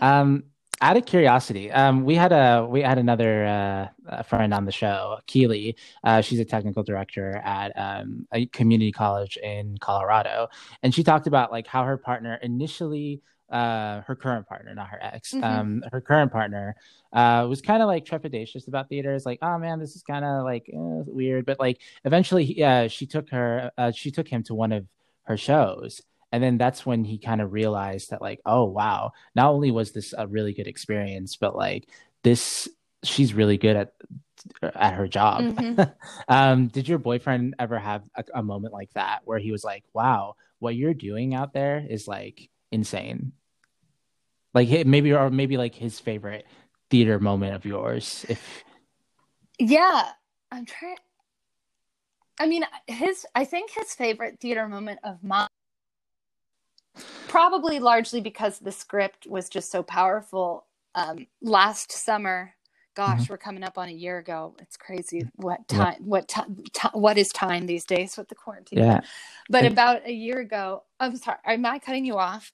[0.00, 0.44] Um,
[0.80, 5.18] out of curiosity, um, we had a we had another uh, friend on the show,
[5.26, 5.76] Keely.
[6.02, 10.48] Uh, she's a technical director at um, a community college in Colorado,
[10.82, 14.98] and she talked about like how her partner initially, uh, her current partner, not her
[15.02, 15.44] ex, mm-hmm.
[15.44, 16.76] um, her current partner,
[17.12, 20.44] uh, was kind of like trepidatious about theaters, like, oh man, this is kind of
[20.44, 24.54] like eh, weird, but like eventually, yeah, she took her, uh, she took him to
[24.54, 24.86] one of
[25.24, 26.00] her shows
[26.34, 29.92] and then that's when he kind of realized that like oh wow not only was
[29.92, 31.88] this a really good experience but like
[32.24, 32.68] this
[33.04, 33.92] she's really good at
[34.74, 35.82] at her job mm-hmm.
[36.28, 39.84] um did your boyfriend ever have a, a moment like that where he was like
[39.94, 43.32] wow what you're doing out there is like insane
[44.52, 46.46] like maybe or maybe like his favorite
[46.90, 48.64] theater moment of yours if
[49.58, 50.08] yeah
[50.52, 50.96] i'm trying
[52.38, 55.48] i mean his i think his favorite theater moment of mine
[57.28, 60.66] probably largely because the script was just so powerful.
[60.94, 62.54] Um, last summer,
[62.94, 63.32] gosh, mm-hmm.
[63.32, 64.54] we're coming up on a year ago.
[64.60, 66.04] It's crazy what time, yeah.
[66.04, 68.78] what time, t- what is time these days with the quarantine.
[68.78, 69.00] Yeah.
[69.50, 72.52] But about a year ago, I'm sorry, am I cutting you off?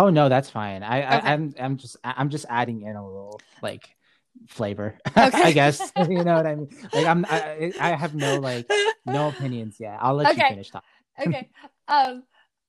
[0.00, 0.82] Oh no, that's fine.
[0.82, 1.06] I, okay.
[1.28, 3.86] I am I'm, I'm just I'm just adding in a little like
[4.48, 5.42] flavor, okay.
[5.42, 5.92] I guess.
[6.08, 6.70] you know what I mean?
[6.94, 8.66] Like I'm I, I have no like
[9.04, 9.98] no opinions yet.
[10.00, 10.42] I'll let okay.
[10.42, 10.88] you finish talking.
[11.26, 11.50] okay.
[11.86, 12.22] Um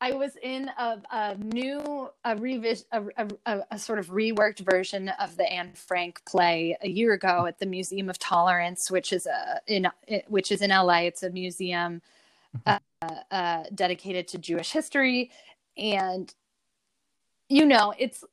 [0.03, 3.03] I was in a, a new, a revis, a,
[3.45, 7.59] a, a, sort of reworked version of the Anne Frank play a year ago at
[7.59, 9.88] the Museum of Tolerance, which is a in
[10.27, 11.01] which is in LA.
[11.01, 12.01] It's a museum
[12.67, 12.77] mm-hmm.
[13.03, 15.29] uh, uh, dedicated to Jewish history,
[15.77, 16.34] and
[17.52, 18.24] you know, it's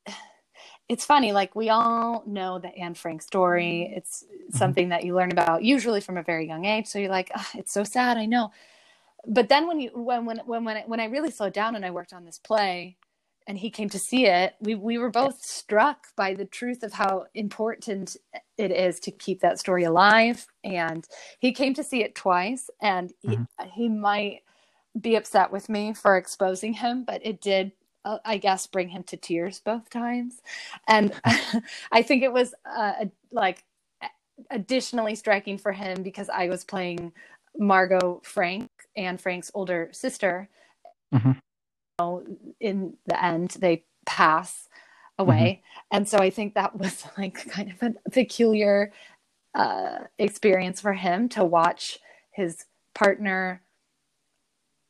[0.88, 1.32] it's funny.
[1.32, 3.92] Like we all know the Anne Frank story.
[3.94, 4.56] It's mm-hmm.
[4.56, 6.86] something that you learn about usually from a very young age.
[6.86, 8.16] So you're like, oh, it's so sad.
[8.16, 8.50] I know
[9.26, 11.84] but then when you when when when when I, when I really slowed down and
[11.84, 12.96] I worked on this play
[13.46, 16.92] and he came to see it we we were both struck by the truth of
[16.92, 18.16] how important
[18.56, 21.06] it is to keep that story alive and
[21.38, 23.42] he came to see it twice and mm-hmm.
[23.62, 24.42] he, he might
[24.98, 27.72] be upset with me for exposing him but it did
[28.24, 30.40] i guess bring him to tears both times
[30.86, 31.12] and
[31.92, 32.92] i think it was uh,
[33.32, 33.64] like
[34.50, 37.12] additionally striking for him because i was playing
[37.56, 40.48] margot frank and Frank's older sister.
[41.14, 41.28] Mm-hmm.
[41.28, 41.36] You
[41.98, 42.24] know,
[42.60, 44.68] in the end, they pass
[45.18, 45.62] away.
[45.62, 45.96] Mm-hmm.
[45.96, 48.92] And so I think that was like kind of a peculiar
[49.54, 51.98] uh, experience for him to watch
[52.32, 53.62] his partner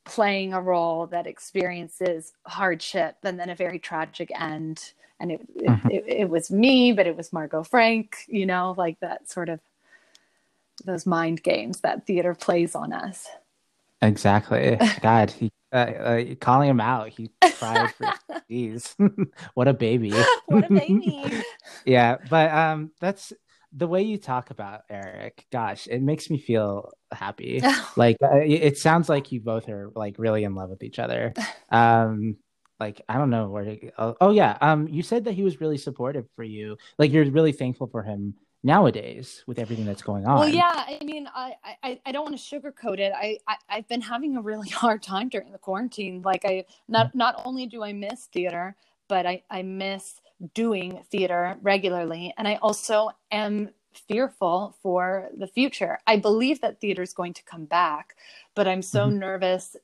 [0.08, 4.92] playing a role that experiences hardship and then a very tragic end.
[5.20, 5.88] And it, mm-hmm.
[5.88, 9.48] it, it, it was me, but it was Margot Frank, you know, like that sort
[9.48, 9.60] of
[10.84, 13.26] those mind games that theater plays on us.
[14.00, 14.78] Exactly.
[15.02, 17.08] God, he, uh, uh, calling him out.
[17.08, 18.12] He cried for
[18.50, 18.94] jeez.
[19.54, 20.12] what a baby.
[20.46, 21.42] what a baby.
[21.84, 23.32] yeah, but um that's
[23.72, 25.46] the way you talk about Eric.
[25.52, 27.62] Gosh, it makes me feel happy.
[27.96, 31.34] like uh, it sounds like you both are like really in love with each other.
[31.70, 32.36] Um
[32.80, 35.60] like I don't know where to, oh, oh yeah, um you said that he was
[35.60, 36.78] really supportive for you.
[36.98, 40.38] Like you're really thankful for him nowadays with everything that's going on.
[40.38, 43.12] Well, yeah, I mean, I I, I don't want to sugarcoat it.
[43.14, 46.22] I, I I've been having a really hard time during the quarantine.
[46.22, 47.18] Like I not mm-hmm.
[47.18, 48.76] not only do I miss theater,
[49.08, 50.20] but I I miss
[50.54, 55.98] doing theater regularly, and I also am fearful for the future.
[56.06, 58.16] I believe that theater is going to come back,
[58.54, 59.18] but I'm so mm-hmm.
[59.18, 59.76] nervous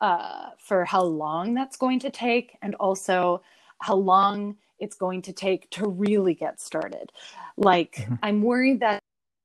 [0.00, 3.42] uh, for how long that's going to take, and also
[3.80, 7.12] how long it's going to take to really get started.
[7.56, 8.14] Like, mm-hmm.
[8.22, 9.02] I'm worried that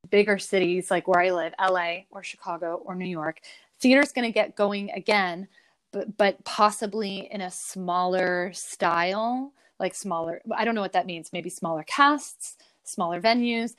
[0.10, 3.40] bigger cities like where I live, LA or Chicago or New York,
[3.80, 5.48] theater's going to get going again,
[5.92, 9.54] but, but possibly in a smaller style.
[9.84, 13.76] Like smaller i don't know what that means maybe smaller casts smaller venues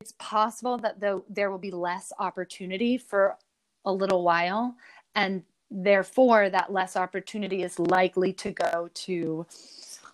[0.00, 3.36] it's possible that though there will be less opportunity for
[3.84, 4.74] a little while
[5.14, 9.46] and therefore that less opportunity is likely to go to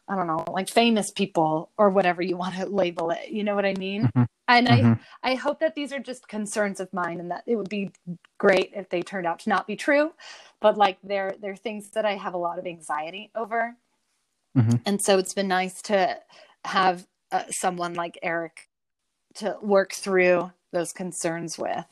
[0.08, 3.54] i don't know like famous people or whatever you want to label it you know
[3.54, 4.24] what i mean mm-hmm.
[4.48, 4.92] and mm-hmm.
[5.22, 7.90] i i hope that these are just concerns of mine and that it would be
[8.36, 10.12] great if they turned out to not be true
[10.60, 13.74] but like they're they're things that i have a lot of anxiety over
[14.56, 14.76] mm-hmm.
[14.84, 16.18] and so it's been nice to
[16.64, 18.68] have uh, someone like eric
[19.34, 21.86] to work through those concerns with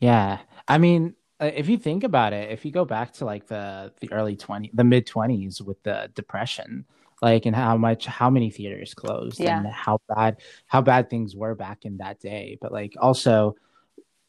[0.00, 0.38] yeah
[0.68, 3.92] i mean uh, if you think about it, if you go back to like the
[4.00, 6.84] the early 20 the mid 20s with the depression,
[7.20, 9.58] like and how much how many theaters closed yeah.
[9.58, 10.36] and how bad
[10.66, 13.56] how bad things were back in that day, but like also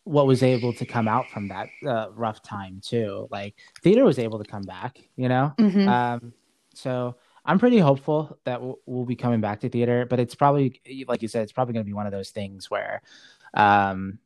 [0.04, 3.28] what was able to come out from that uh, rough time too.
[3.32, 5.54] Like theater was able to come back, you know?
[5.60, 5.88] Mm-hmm.
[5.88, 6.34] Um
[6.74, 7.16] so
[7.46, 11.22] I'm pretty hopeful that we'll, we'll be coming back to theater, but it's probably like
[11.22, 13.02] you said it's probably going to be one of those things where
[13.54, 14.20] um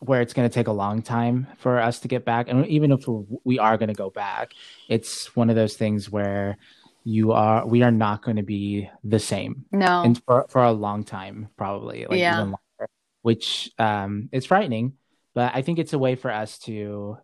[0.00, 2.48] where it's going to take a long time for us to get back.
[2.48, 3.06] And even if
[3.44, 4.52] we are going to go back
[4.88, 6.56] it's one of those things where
[7.02, 9.64] you are we are not going to be the same.
[9.72, 10.02] No.
[10.02, 12.36] And for, for a long time probably like yeah.
[12.36, 12.90] even longer
[13.22, 14.94] which um it's frightening.
[15.34, 17.18] But i think it's a way for us to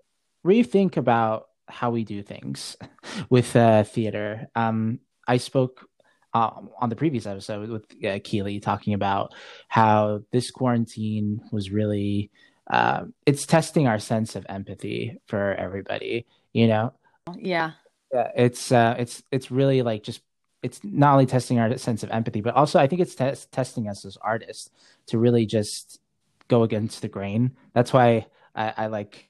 [0.45, 2.77] rethink about how we do things
[3.31, 4.49] with uh, theater.
[4.55, 5.89] Um i spoke
[6.35, 6.51] uh,
[6.81, 9.35] on the previous episode with uh, Keely talking about
[9.69, 12.31] how this quarantine was really
[12.71, 16.93] uh, it's testing our sense of empathy for everybody you know?
[17.37, 17.73] Yeah.
[18.13, 20.21] Yeah it's uh it's it's really like just
[20.63, 23.89] it's not only testing our sense of empathy but also i think it's te- testing
[23.89, 24.71] us as artists
[25.07, 26.01] to really just
[26.49, 27.53] go against the grain.
[27.73, 29.29] That's why i, I like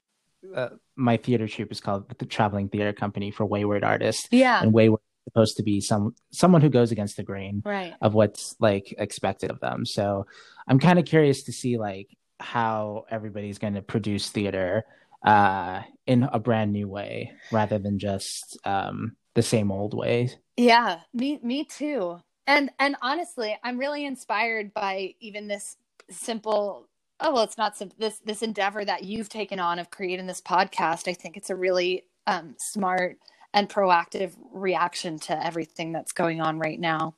[0.53, 4.73] uh, my theater troupe is called the traveling theater company for wayward artists yeah and
[4.73, 7.93] wayward supposed to be some someone who goes against the grain right.
[8.01, 10.25] of what's like expected of them so
[10.67, 14.83] i'm kind of curious to see like how everybody's going to produce theater
[15.25, 20.35] uh, in a brand new way rather than just um, the same old ways.
[20.57, 22.19] Yeah, me me too.
[22.45, 25.77] And and honestly, I'm really inspired by even this
[26.09, 26.87] simple
[27.23, 30.41] oh well it's not simple this this endeavor that you've taken on of creating this
[30.41, 31.07] podcast.
[31.07, 33.17] I think it's a really um, smart
[33.53, 37.15] and proactive reaction to everything that's going on right now.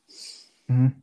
[0.70, 1.00] Mm-hmm.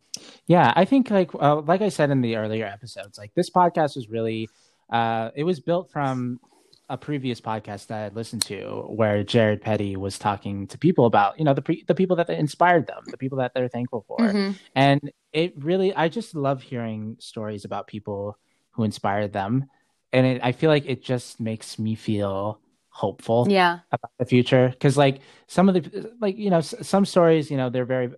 [0.47, 3.97] Yeah, I think like uh, like I said in the earlier episodes, like this podcast
[3.97, 4.49] was really
[4.91, 6.41] uh, it was built from
[6.89, 11.39] a previous podcast that I listened to where Jared Petty was talking to people about
[11.39, 14.19] you know the pre- the people that inspired them, the people that they're thankful for,
[14.19, 14.53] mm-hmm.
[14.75, 18.37] and it really I just love hearing stories about people
[18.73, 19.67] who inspired them,
[20.13, 23.81] and it, I feel like it just makes me feel hopeful yeah.
[23.91, 24.69] about the future.
[24.69, 28.11] Because like some of the like you know some stories you know they're very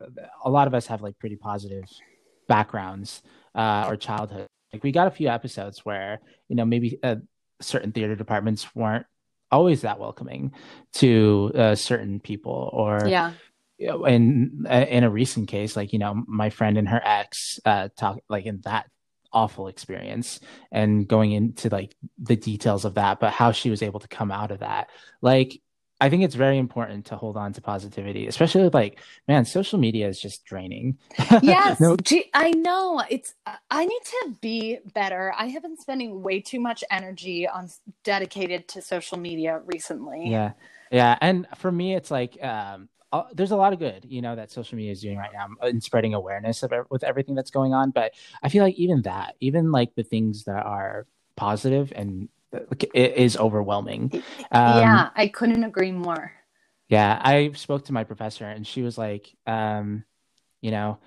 [0.44, 1.84] a lot of us have like pretty positive
[2.48, 3.22] backgrounds
[3.54, 4.46] uh or childhood.
[4.72, 7.16] Like we got a few episodes where you know maybe uh,
[7.60, 9.06] certain theater departments weren't
[9.50, 10.52] always that welcoming
[10.94, 13.32] to uh, certain people or yeah.
[13.78, 18.18] in in a recent case like you know my friend and her ex uh talk
[18.28, 18.86] like in that
[19.34, 20.40] awful experience
[20.72, 24.30] and going into like the details of that but how she was able to come
[24.30, 24.88] out of that
[25.20, 25.60] like
[26.00, 29.78] I think it's very important to hold on to positivity, especially with like, man, social
[29.78, 30.98] media is just draining.
[31.42, 33.02] yes, no- Gee, I know.
[33.08, 33.34] It's
[33.70, 35.32] I need to be better.
[35.38, 37.70] I have been spending way too much energy on
[38.02, 40.28] dedicated to social media recently.
[40.28, 40.52] Yeah,
[40.90, 44.34] yeah, and for me, it's like um, uh, there's a lot of good, you know,
[44.34, 47.72] that social media is doing right now in spreading awareness of with everything that's going
[47.72, 47.90] on.
[47.90, 48.12] But
[48.42, 51.06] I feel like even that, even like the things that are
[51.36, 52.28] positive and
[52.92, 54.10] it is overwhelming.
[54.50, 56.32] Um, yeah, I couldn't agree more.
[56.88, 60.04] Yeah, I spoke to my professor and she was like, um,
[60.60, 60.98] you know,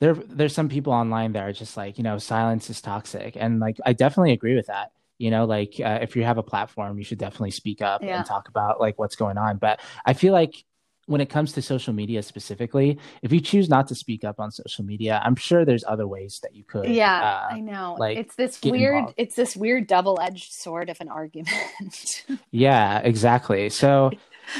[0.00, 3.60] there there's some people online that are just like, you know, silence is toxic, and
[3.60, 6.96] like I definitely agree with that you know like uh, if you have a platform
[6.96, 8.18] you should definitely speak up yeah.
[8.18, 10.64] and talk about like what's going on but i feel like
[11.08, 14.50] when it comes to social media specifically, if you choose not to speak up on
[14.50, 16.86] social media, I'm sure there's other ways that you could.
[16.86, 17.96] Yeah, uh, I know.
[17.98, 19.14] Like it's this weird, involved.
[19.16, 22.24] it's this weird double-edged sword of an argument.
[22.50, 23.70] yeah, exactly.
[23.70, 24.10] So,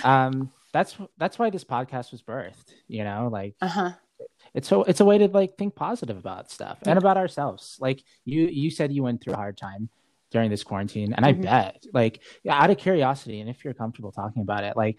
[0.02, 2.72] um, that's that's why this podcast was birthed.
[2.88, 3.54] You know, like.
[3.60, 3.92] Uh-huh.
[4.54, 7.76] It's so it's a way to like think positive about stuff and about ourselves.
[7.80, 9.90] Like you you said you went through a hard time
[10.30, 11.40] during this quarantine and mm-hmm.
[11.40, 14.98] i bet like out of curiosity and if you're comfortable talking about it like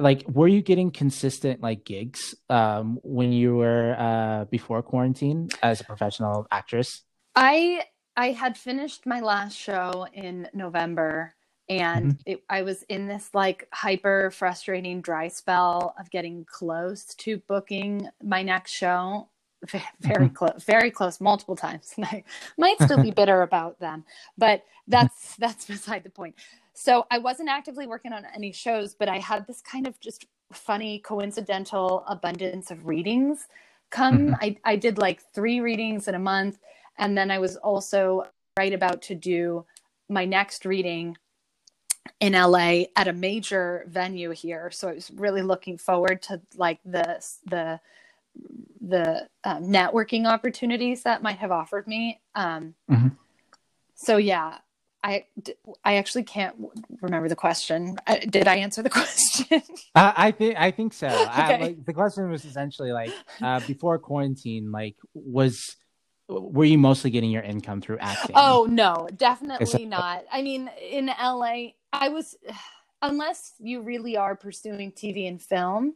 [0.00, 5.80] like were you getting consistent like gigs um when you were uh before quarantine as
[5.80, 7.02] a professional actress
[7.34, 7.82] i
[8.16, 11.34] i had finished my last show in november
[11.68, 12.32] and mm-hmm.
[12.32, 18.08] it, I was in this like hyper frustrating dry spell of getting close to booking
[18.22, 19.28] my next show.
[20.00, 20.34] Very mm-hmm.
[20.34, 21.92] close, very close, multiple times.
[21.96, 22.24] And I
[22.56, 24.04] might still be bitter about them,
[24.38, 26.36] but that's that's beside the point.
[26.78, 30.26] So I wasn't actively working on any shows, but I had this kind of just
[30.52, 33.48] funny coincidental abundance of readings
[33.88, 34.18] come.
[34.18, 34.34] Mm-hmm.
[34.42, 36.58] I, I did like three readings in a month.
[36.98, 38.26] And then I was also
[38.58, 39.64] right about to do
[40.10, 41.16] my next reading
[42.20, 44.70] in LA at a major venue here.
[44.70, 47.80] So I was really looking forward to like the the
[48.82, 52.20] the um, networking opportunities that might have offered me.
[52.34, 53.08] Um, mm-hmm.
[53.94, 54.58] So yeah,
[55.06, 55.24] I
[55.84, 56.56] I actually can't
[57.00, 57.96] remember the question.
[58.08, 59.62] I, did I answer the question?
[59.94, 61.06] uh, I think I think so.
[61.06, 61.24] okay.
[61.54, 65.76] I, like, the question was essentially like uh, before quarantine, like was
[66.28, 68.34] were you mostly getting your income through acting?
[68.34, 70.24] Oh no, definitely not.
[70.32, 72.36] I mean, in LA, I was
[73.00, 75.94] unless you really are pursuing TV and film,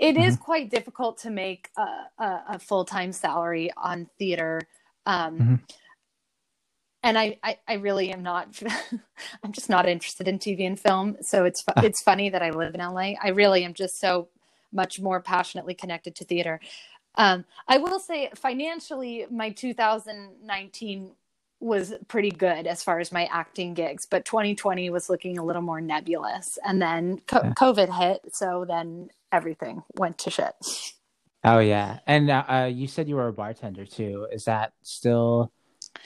[0.00, 0.22] it mm-hmm.
[0.22, 4.62] is quite difficult to make a, a, a full time salary on theater.
[5.04, 5.54] Um, mm-hmm.
[7.06, 8.60] And I, I, I, really am not.
[9.44, 11.16] I'm just not interested in TV and film.
[11.20, 13.12] So it's it's funny that I live in LA.
[13.22, 14.26] I really am just so
[14.72, 16.58] much more passionately connected to theater.
[17.14, 21.12] Um, I will say financially, my 2019
[21.60, 25.62] was pretty good as far as my acting gigs, but 2020 was looking a little
[25.62, 26.58] more nebulous.
[26.66, 27.52] And then co- yeah.
[27.52, 30.54] COVID hit, so then everything went to shit.
[31.44, 34.26] Oh yeah, and uh, uh, you said you were a bartender too.
[34.32, 35.52] Is that still?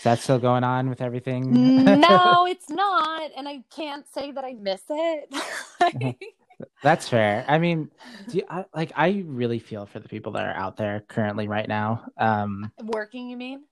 [0.00, 1.84] Is that still going on with everything?
[1.84, 6.16] no, it's not, and I can't say that I miss it.
[6.82, 7.44] That's fair.
[7.46, 7.90] I mean,
[8.26, 11.48] do you, I, like I really feel for the people that are out there currently
[11.48, 12.06] right now.
[12.16, 13.64] Um, working, you mean?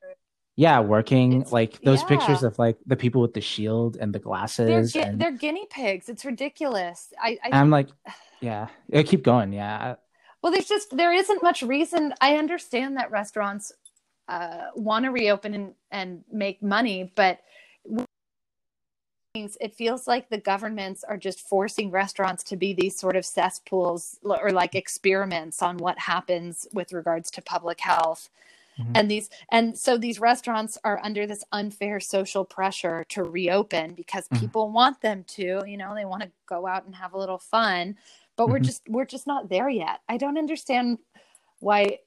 [0.55, 1.41] Yeah, working.
[1.41, 2.09] It's, like those yeah.
[2.09, 4.93] pictures of like the people with the shield and the glasses.
[4.93, 5.18] They're, and...
[5.18, 6.11] they're guinea pigs.
[6.11, 7.11] It's ridiculous.
[7.18, 7.89] I, I am like,
[8.43, 9.55] yeah, I keep going.
[9.55, 9.95] Yeah.
[10.43, 12.12] Well, there's just there isn't much reason.
[12.20, 13.72] I understand that restaurants
[14.29, 17.41] uh, want to reopen and and make money, but
[19.35, 24.18] it feels like the governments are just forcing restaurants to be these sort of cesspools
[24.22, 28.31] or like experiments on what happens with regards to public health
[28.79, 28.93] mm-hmm.
[28.95, 34.26] and these and so these restaurants are under this unfair social pressure to reopen because
[34.29, 34.41] mm-hmm.
[34.41, 37.39] people want them to you know they want to go out and have a little
[37.39, 37.97] fun
[38.37, 38.53] but mm-hmm.
[38.53, 40.99] we're just we're just not there yet i don't understand
[41.61, 41.99] why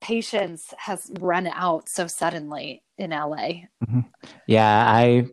[0.00, 4.00] patience has run out so suddenly in la mm-hmm.
[4.46, 5.24] yeah i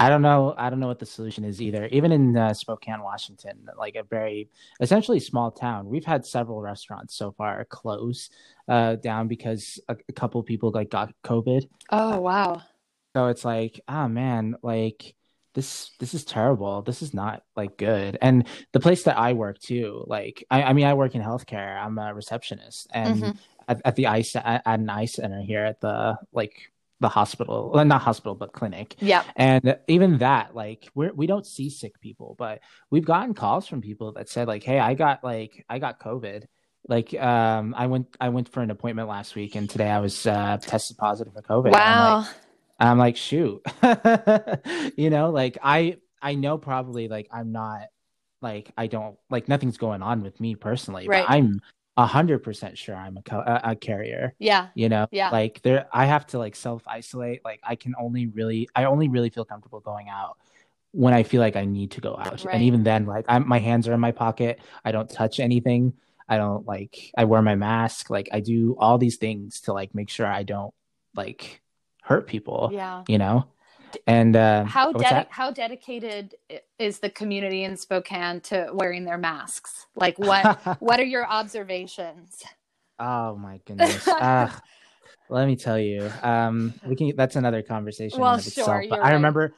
[0.00, 0.54] I don't know.
[0.56, 1.86] I don't know what the solution is either.
[1.86, 4.48] Even in uh, Spokane, Washington, like a very
[4.80, 8.30] essentially small town, we've had several restaurants so far close
[8.68, 11.68] uh, down because a, a couple people like got COVID.
[11.90, 12.62] Oh wow!
[13.16, 15.16] So it's like, oh man, like
[15.54, 16.82] this this is terrible.
[16.82, 18.18] This is not like good.
[18.22, 21.76] And the place that I work too, like I, I mean, I work in healthcare.
[21.76, 23.38] I'm a receptionist, and mm-hmm.
[23.68, 27.70] At, at, the ice at, at an eye center here at the like the hospital,
[27.72, 28.96] well, not hospital, but clinic.
[28.98, 29.22] Yeah.
[29.36, 32.60] And even that, like, we're, we don't see sick people, but
[32.90, 36.46] we've gotten calls from people that said, like, hey, I got like, I got COVID.
[36.88, 40.26] Like, um, I went, I went for an appointment last week, and today I was
[40.26, 41.72] uh, tested positive for COVID.
[41.72, 42.18] Wow.
[42.18, 42.34] I'm like,
[42.80, 43.62] I'm like, shoot,
[44.96, 47.88] you know, like I, I know probably like I'm not
[48.40, 51.26] like I don't like nothing's going on with me personally, right.
[51.26, 51.60] but I'm
[52.06, 54.34] hundred percent sure I'm a, a, a, carrier.
[54.38, 54.68] Yeah.
[54.74, 55.30] You know, yeah.
[55.30, 57.44] Like there, I have to like self isolate.
[57.44, 60.36] Like I can only really, I only really feel comfortable going out
[60.92, 62.44] when I feel like I need to go out.
[62.44, 62.54] Right.
[62.54, 64.60] And even then, like I'm, my hands are in my pocket.
[64.84, 65.94] I don't touch anything.
[66.28, 68.10] I don't like, I wear my mask.
[68.10, 70.74] Like I do all these things to like make sure I don't
[71.14, 71.62] like
[72.02, 72.70] hurt people.
[72.72, 73.04] Yeah.
[73.08, 73.48] You know?
[74.06, 76.34] And uh, how dedi- how dedicated
[76.78, 79.86] is the community in Spokane to wearing their masks?
[79.94, 82.42] Like what what are your observations?
[82.98, 84.06] Oh my goodness.
[84.08, 84.50] uh,
[85.28, 86.10] let me tell you.
[86.22, 88.84] Um, we can that's another conversation well, sure, itself.
[88.90, 89.54] But I remember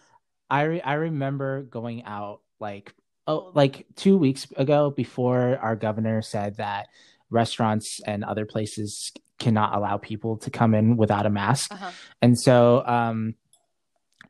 [0.49, 2.95] I re- I remember going out like
[3.27, 6.89] oh like 2 weeks ago before our governor said that
[7.31, 11.73] restaurants and other places cannot allow people to come in without a mask.
[11.73, 11.91] Uh-huh.
[12.21, 13.35] And so um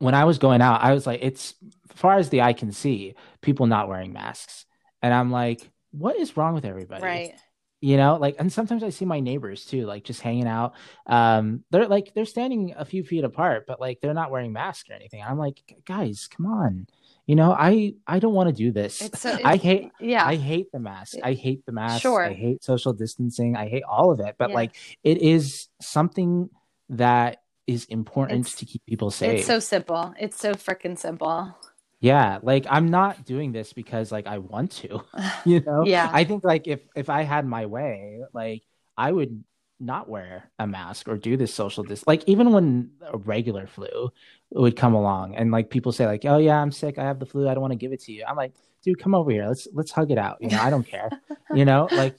[0.01, 1.55] when I was going out, I was like, it's
[1.94, 4.66] far as the eye can see, people not wearing masks.
[5.03, 7.05] And I'm like, what is wrong with everybody?
[7.05, 7.34] Right.
[7.82, 10.74] You know, like, and sometimes I see my neighbors too, like just hanging out.
[11.07, 14.90] Um, they're like, they're standing a few feet apart, but like they're not wearing masks
[14.90, 15.22] or anything.
[15.22, 16.86] I'm like, guys, come on.
[17.26, 19.01] You know, I I don't want to do this.
[19.01, 20.26] It's it's, I hate yeah.
[20.26, 21.16] I hate the mask.
[21.22, 22.03] I hate the mask.
[22.03, 22.24] Sure.
[22.24, 23.57] I hate social distancing.
[23.57, 24.34] I hate all of it.
[24.36, 24.57] But yeah.
[24.57, 26.51] like, it is something
[26.88, 29.38] that is important it's, to keep people safe.
[29.38, 30.14] It's so simple.
[30.18, 31.54] It's so freaking simple.
[32.00, 35.02] Yeah, like I'm not doing this because like I want to,
[35.44, 35.84] you know.
[35.84, 36.08] Yeah.
[36.12, 38.62] I think like if if I had my way, like
[38.96, 39.44] I would
[39.80, 44.12] not wear a mask or do this social dis like even when a regular flu
[44.50, 47.24] would come along and like people say like oh yeah i'm sick i have the
[47.24, 48.52] flu i don't want to give it to you i'm like
[48.84, 51.08] dude come over here let's let's hug it out you know i don't care
[51.54, 52.14] you know like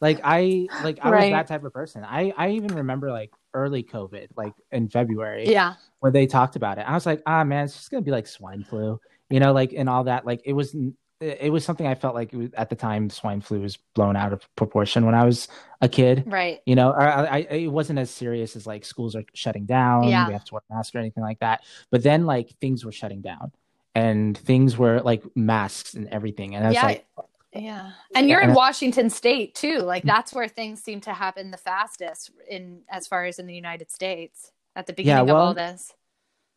[0.00, 1.20] like i like i Right.
[1.20, 5.44] was that type of person i i even remember like early covid like in february
[5.50, 5.74] Yeah.
[6.00, 8.26] when they talked about it i was like ah man it's just gonna be like
[8.26, 9.00] swine flu
[9.30, 10.74] you know like and all that like it was
[11.20, 14.32] it was something i felt like was, at the time swine flu was blown out
[14.32, 15.48] of proportion when i was
[15.80, 16.60] a kid Right.
[16.66, 20.08] you know, or I, I, it wasn't as serious as like schools are shutting down.
[20.08, 20.26] Yeah.
[20.26, 21.62] We have to wear masks or anything like that.
[21.92, 23.52] But then like things were shutting down
[23.94, 26.56] and things were like masks and everything.
[26.56, 26.84] And I was yeah.
[26.84, 27.06] like,
[27.58, 27.90] yeah.
[28.14, 29.78] And you're And in I- Washington state too.
[29.80, 33.54] Like that's where things seem to happen the fastest in as far as in the
[33.54, 35.92] United States at the beginning of well, all this.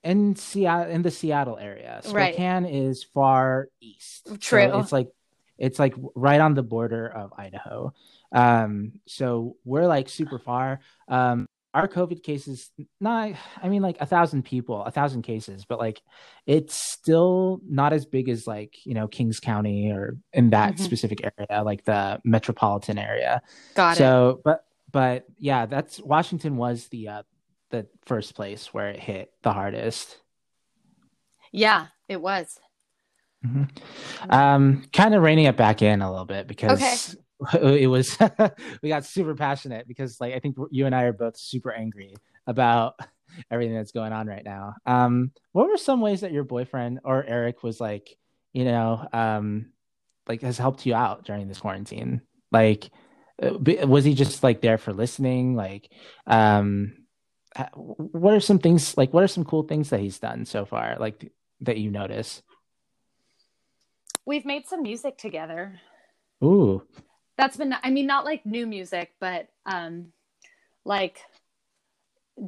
[0.04, 2.34] in Seattle, in the Seattle area, Right.
[2.34, 4.28] Spokane is far east.
[4.28, 4.80] So True.
[4.80, 5.10] it's like,
[5.58, 7.94] it's like right on the border of Idaho.
[8.32, 10.80] Um, so we're like super far.
[11.08, 12.70] Um, our COVID cases,
[13.00, 16.02] not, I mean, like a thousand people, a thousand cases, but like
[16.46, 20.80] it's still not as big as like, you know, Kings County or in that Mhm.
[20.80, 23.42] specific area, like the metropolitan area.
[23.74, 23.98] Got it.
[24.00, 27.24] so, but, but yeah, that's Washington was the, uh,
[27.70, 30.18] the first place where it hit the hardest.
[31.54, 32.60] Yeah, it was.
[34.30, 37.16] Um, kind of reining it back in a little bit because
[37.62, 38.18] it was
[38.82, 42.16] we got super passionate because like I think you and I are both super angry
[42.48, 43.00] about
[43.52, 44.76] everything that's going on right now.
[44.86, 48.18] Um, what were some ways that your boyfriend or Eric was like,
[48.54, 49.72] you know, um,
[50.28, 52.22] like has helped you out during this quarantine?
[52.52, 52.92] Like,
[53.42, 55.56] uh, was he just like there for listening?
[55.56, 55.90] Like,
[56.28, 56.94] um,
[57.76, 59.14] what are some things like?
[59.14, 60.98] What are some cool things that he's done so far?
[61.00, 61.32] Like
[61.62, 62.44] that you notice?
[64.26, 65.80] We've made some music together.
[66.44, 66.84] Ooh.
[67.42, 70.14] That's been I mean not like new music, but um
[70.86, 71.18] like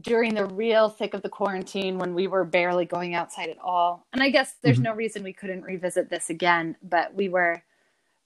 [0.02, 4.06] during the real thick of the quarantine when we were barely going outside at all.
[4.14, 4.84] And I guess there's Mhm.
[4.84, 7.64] no reason we couldn't revisit this again, but we were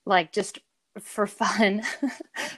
[0.05, 0.59] like just
[0.99, 1.83] for fun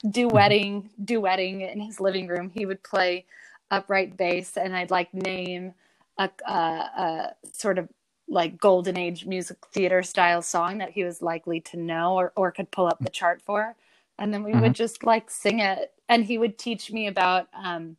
[0.04, 2.50] duetting duetting in his living room.
[2.50, 3.28] He would play
[3.70, 5.76] upright bass and I'd like name
[6.18, 7.90] a, a, a sort of
[8.28, 12.52] like golden age music theater style song that he was likely to know or, or
[12.52, 13.76] could pull up the chart for
[14.20, 17.96] and then we would just like sing it and he would teach me about um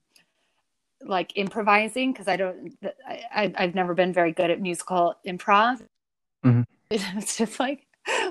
[1.02, 2.76] like improvising because i don't
[3.08, 5.80] I, I i've never been very good at musical improv.
[6.44, 6.64] Mhm.
[6.90, 7.86] it's just like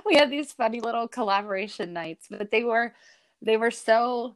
[0.05, 2.93] we had these funny little collaboration nights but they were
[3.41, 4.35] they were so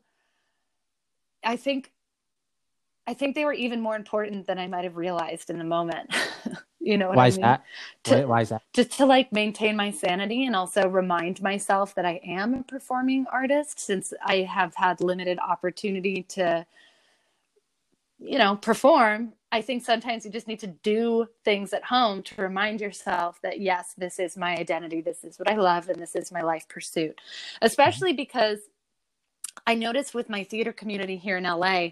[1.44, 1.92] i think
[3.06, 6.14] i think they were even more important than i might have realized in the moment
[6.84, 7.42] you know what Why I is mean?
[7.44, 7.64] that?
[8.06, 8.62] To- Why, why is that?
[8.74, 13.26] just to like maintain my sanity and also remind myself that I am a performing
[13.32, 16.66] artist since I have had limited opportunity to
[18.20, 22.42] you know perform I think sometimes you just need to do things at home to
[22.42, 26.16] remind yourself that yes this is my identity this is what I love and this
[26.16, 27.20] is my life pursuit
[27.62, 28.18] especially mm-hmm.
[28.18, 28.60] because
[29.68, 31.90] I noticed with my theater community here in LA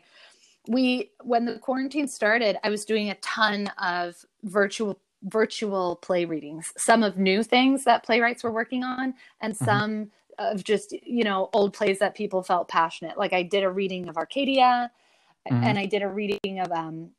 [0.68, 6.74] we when the quarantine started I was doing a ton of virtual virtual play readings
[6.78, 9.66] some of new things that playwrights were working on and Mhm.
[9.66, 13.70] some of just you know old plays that people felt passionate like i did a
[13.70, 14.92] reading of arcadia
[15.52, 15.64] Mhm.
[15.68, 17.12] and i did a reading of um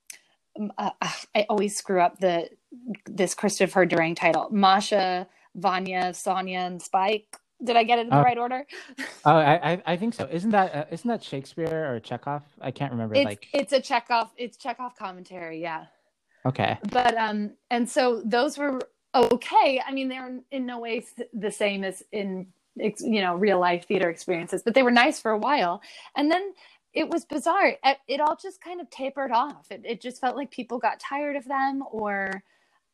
[0.78, 0.90] uh,
[1.34, 2.48] i always screw up the
[3.06, 8.20] this christopher durang title masha vanya sonia and spike did i get it in the
[8.20, 8.22] Oh.
[8.22, 8.66] right order
[9.24, 10.28] Oh, I, I I think so.
[10.32, 12.42] Isn't that uh, isn't that Shakespeare or Chekhov?
[12.60, 13.16] I can't remember.
[13.16, 15.86] it's like, it's a chekhov it's chekhov commentary yeah
[16.46, 18.80] okay, but um and so those were
[19.14, 19.82] okay.
[19.86, 24.08] I mean they're in no way the same as in you know real life theater
[24.10, 25.82] experiences but they were nice for a while.
[26.16, 26.52] And then
[26.94, 27.74] it was bizarre.
[27.84, 29.66] It, it all just kind of tapered off.
[29.70, 32.42] It, it just felt like people got tired of them or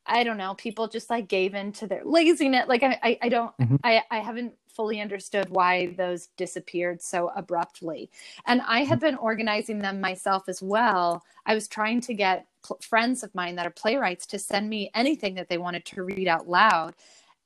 [0.07, 2.67] i don't know people just like gave in to their laziness.
[2.69, 3.79] Like i i, I don't Mhm.
[3.85, 8.11] I, I haven't fully understood why those disappeared so abruptly.
[8.47, 11.25] And i had been organizing them myself as well.
[11.47, 14.91] I was trying to get pl- friends of mine that are playwrights to send me
[14.95, 16.95] anything that they wanted to read out loud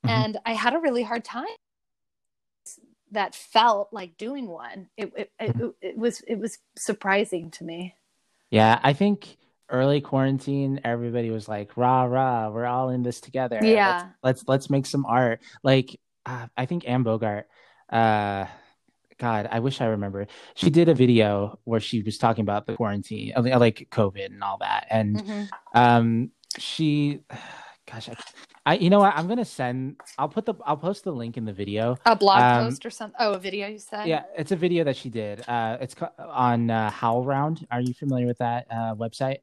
[0.05, 0.09] Mhm.
[0.09, 1.45] and i had a really hard time
[3.11, 7.95] that felt like doing one it, it, it, it was it was surprising to me
[8.53, 8.79] yeah.
[8.83, 9.35] I think
[9.67, 14.09] early quarantine, everybody was like, "Rah rah, we're all in this together." Yeah.
[14.21, 15.41] let's let's, let's make some art.
[15.63, 17.47] Like, uh, I think Anne Bogart.
[17.91, 18.45] Uh,
[19.23, 20.27] God, I wish I remember.
[20.53, 24.43] She did a video where she was talking about the quarantine, uh, like COVID and
[24.43, 25.49] all that, and Mhm.
[25.73, 27.21] um she
[27.89, 28.15] gosh I,
[28.65, 29.15] I, you know what?
[29.15, 29.95] I'm gonna send.
[30.17, 30.55] I'll put the.
[30.65, 31.97] I'll post the link in the video.
[32.05, 33.15] A blog Um, post or something?
[33.17, 34.07] Oh, a video you said?
[34.09, 35.47] Yeah, it's a video that she did.
[35.47, 37.65] Uh, it's co- on uh, HowlRound.
[37.71, 39.37] Are you familiar with that uh, website?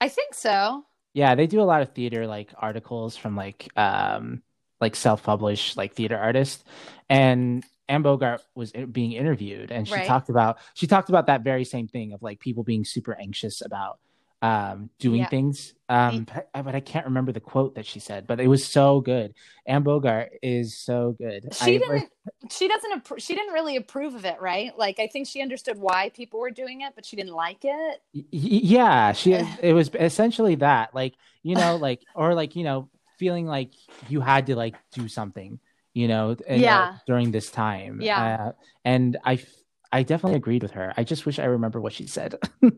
[0.00, 0.84] I think so.
[1.12, 4.42] Yeah, they do a lot of theater like articles from like um
[4.80, 6.62] like self-published like theater artists,
[7.08, 10.06] and Anne Bogart was being interviewed, and she Right.
[10.06, 13.60] talked about she talked about that very same thing of like people being super anxious
[13.64, 13.98] about
[14.40, 15.28] um doing Yeah.
[15.28, 15.72] things.
[15.88, 18.66] Um, but, I- but I can't remember the quote that she said, but it was
[18.66, 19.34] so good.
[19.66, 21.54] Anne Bogart is so good.
[21.54, 22.08] She I- didn't.
[22.50, 23.08] She doesn't.
[23.20, 24.76] She didn't really approve of it, right?
[24.76, 28.00] Like, I think she understood why people were doing it, but she didn't like it.
[28.14, 29.56] Y- yeah she Eh.
[29.60, 33.70] it was essentially that like you know like or like you know feeling like
[34.08, 35.58] you had to like do something
[35.94, 38.22] you know and, uh, during this time Yeah.
[38.48, 38.52] uh,
[38.84, 42.36] and I definitely agreed with her i just wish i remember what she said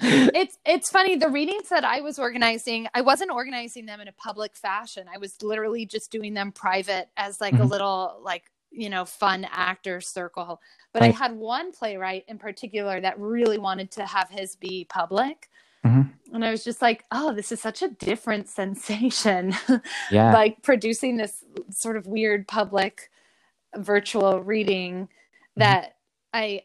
[0.00, 1.16] It's it's funny.
[1.16, 5.06] The readings that I was organizing, I wasn't organizing them in a public fashion.
[5.12, 7.70] I was literally just doing them private as like a Mhm.
[7.70, 10.60] little like you know fun actor circle.
[10.92, 15.48] But I had one playwright in particular that really wanted to have his be public.
[15.84, 16.12] Mhm.
[16.32, 19.54] And I was just like, oh, this is such a different sensation.
[20.10, 23.10] yeah like producing this sort of weird public
[23.76, 25.08] virtual reading
[25.56, 25.60] Mm-hmm.
[25.60, 25.96] that
[26.32, 26.62] I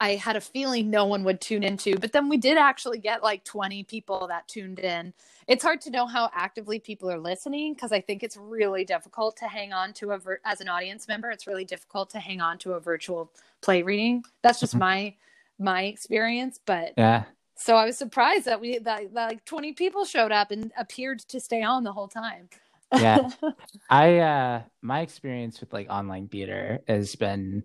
[0.00, 3.22] I had a feeling no one would tune into, but then we did actually get
[3.22, 5.12] like 20 people that tuned in.
[5.48, 9.36] It's hard to know how actively people are listening because I think it's really difficult
[9.38, 11.30] to hang on to a vir- as an audience member.
[11.30, 14.24] It's really difficult to hang on to a virtual play reading.
[14.42, 14.80] That's just Mhm.
[14.80, 15.14] my
[15.58, 17.24] my experience, but yeah
[17.56, 21.20] so I was surprised that we that, that like 20 people showed up and appeared
[21.20, 22.48] to stay on the whole time.
[22.92, 23.30] Yeah.
[23.90, 27.64] I uh my experience with like online theater has been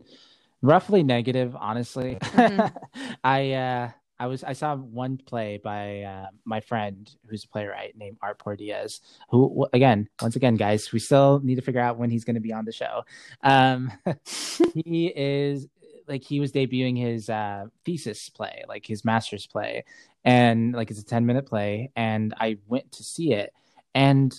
[0.61, 2.17] roughly negative, honestly.
[2.21, 2.73] Mhm.
[3.23, 7.97] I uh I was I saw one play by uh, my friend who's a playwright
[7.97, 8.99] named Art Pordiaz,
[9.31, 12.39] who again, once again, guys, we still need to figure out when he's going to
[12.39, 13.01] be on the show.
[13.43, 13.91] Um,
[14.75, 15.67] he is
[16.07, 19.83] like he was debuting his uh, thesis play, like his master's play,
[20.23, 23.53] and like it's a ten minute play, and I went to see it,
[23.95, 24.33] and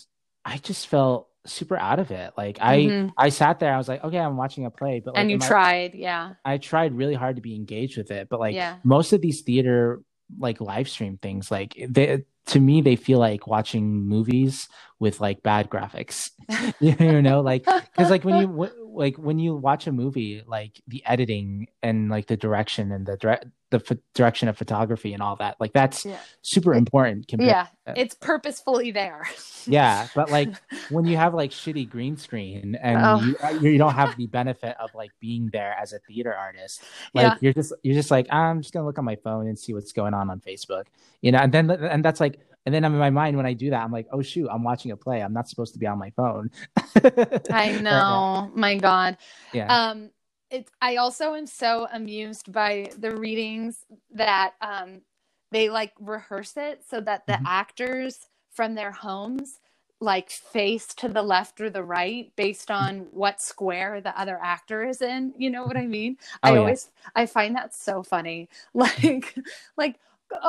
[0.44, 2.32] I just felt super out of it.
[2.36, 3.12] Like I Mhm.
[3.16, 5.36] I sat there, I was like, okay, I'm watching a play, but like, and you
[5.36, 6.34] am I- tried, yeah.
[6.44, 8.76] I tried really hard to be engaged with it, but like Yeah.
[8.84, 10.02] most of these theater
[10.38, 15.42] like live stream things, like they to me they feel like watching movies with like
[15.42, 16.30] bad graphics.
[16.80, 18.48] you know, like because like when you
[18.93, 23.16] like when you watch a movie, like the editing and like the direction and the
[23.16, 26.18] direct the ph- direction of photography and all that, like that's Yeah.
[26.43, 27.24] super important.
[27.38, 29.26] Yeah, uh, it's purposefully there.
[29.66, 30.51] yeah, but like
[30.90, 33.20] when you have like shitty green screen and Oh.
[33.24, 36.82] you, uh, you don't have the benefit of like being there as a theater artist
[37.14, 37.36] like Yeah.
[37.40, 39.93] you're just you're just like i'm just gonna look on my phone and see what's
[39.93, 40.84] going on on facebook
[41.22, 43.52] you know and then and that's like and then I'm in my mind when i
[43.52, 45.86] do that i'm like oh shoot i'm watching a play i'm not supposed to be
[45.86, 46.50] on my phone
[47.50, 49.16] I know, my God.
[49.52, 50.10] yeah Um,
[50.50, 50.70] it's.
[50.80, 55.02] I also am so amused by the readings that um
[55.50, 57.46] they like rehearse it so that the Mhm.
[57.46, 59.60] actors from their homes
[60.00, 64.84] like face to the left or the right based on what square the other actor
[64.84, 65.32] is in.
[65.38, 66.16] You know what I mean?
[66.42, 66.60] I Oh, yeah.
[66.60, 68.48] always I find that so funny.
[68.74, 69.34] Like
[69.76, 69.96] like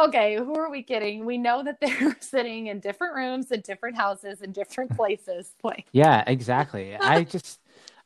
[0.07, 1.25] okay, who are we kidding?
[1.25, 5.51] We know that they're sitting in different rooms in different houses in different places.
[5.63, 7.59] Like yeah exactly i just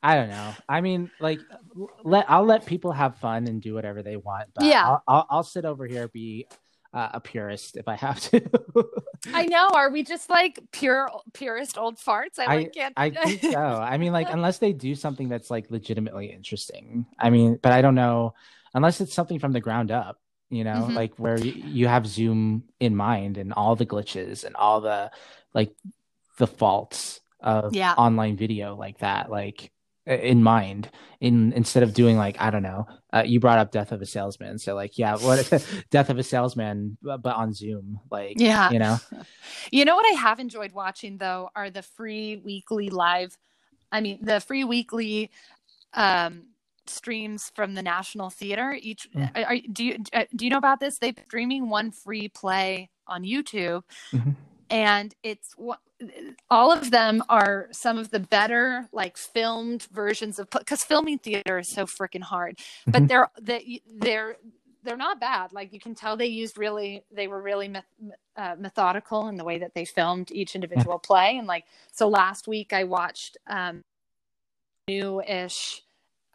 [0.03, 1.39] i don't know i mean like
[2.03, 4.83] let i'll let people have fun and do whatever they want but Yeah.
[4.83, 6.47] i'll, I'll, I'll sit over here be
[6.93, 8.41] uh, a purist if i have to
[9.33, 9.69] I know.
[9.73, 12.39] Are we just like pure purest old farts?
[12.39, 12.93] I, like, can't.
[12.95, 13.57] I think so.
[13.57, 17.05] I mean, like, unless they do something that's like legitimately interesting.
[17.19, 18.35] I mean, but I don't know
[18.73, 20.19] unless it's something from the ground up,
[20.49, 20.95] you know, Mhm.
[20.95, 25.11] like where you, you have Zoom in mind and all the glitches and all the
[25.53, 25.73] like
[26.37, 27.93] the faults of Yeah.
[27.97, 29.71] online video like that, like
[30.05, 30.89] in mind
[31.19, 34.05] in instead of doing like i don't know uh, you brought up death of a
[34.05, 35.51] salesman so like yeah what
[35.91, 38.71] death of a salesman but but on zoom like Yeah.
[38.71, 38.97] you know
[39.71, 43.37] You know what I have enjoyed watching though are the free weekly live.
[43.91, 45.29] I mean, the free weekly
[45.93, 46.43] um,
[46.89, 48.77] streams from the National Theater.
[48.79, 49.31] Each Mm.
[49.47, 50.97] are, do you uh, do you know about this?
[50.99, 54.35] They're streaming one free play on YouTube, Mhm.
[54.69, 55.79] and it's what
[56.51, 61.57] all of them are some of the better like filmed versions of because filming theater
[61.57, 63.07] is so freaking hard but Mhm.
[63.07, 64.37] they're they, they're
[64.83, 67.85] they're not bad like you can tell they used really they were really meth-
[68.35, 72.47] uh, methodical in the way that they filmed each individual play and like so last
[72.47, 73.81] week i watched um
[74.87, 75.83] new-ish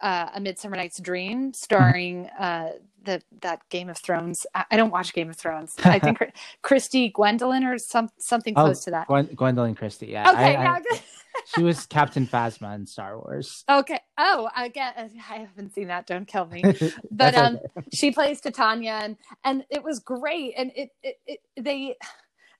[0.03, 2.73] uh, A Midsummer Night's Dream, starring uh,
[3.03, 4.45] the that Game of Thrones.
[4.53, 5.75] I, I don't watch Game of Thrones.
[5.83, 6.19] I think
[6.61, 9.07] Christy Gwendolyn or some something Oh, close to that.
[9.07, 10.07] Gwen- Gwendolyn Christie.
[10.07, 10.29] Yeah.
[10.31, 10.99] Okay, I- I- yeah.
[11.55, 13.63] she was Captain Phasma in Star Wars.
[13.67, 13.99] okay.
[14.19, 14.95] Oh, I get.
[14.97, 16.05] I haven't seen that.
[16.05, 16.61] Don't kill me.
[16.71, 17.59] but But um,
[17.91, 20.53] she plays Titania, and and it was great.
[20.57, 21.95] And it, it, it they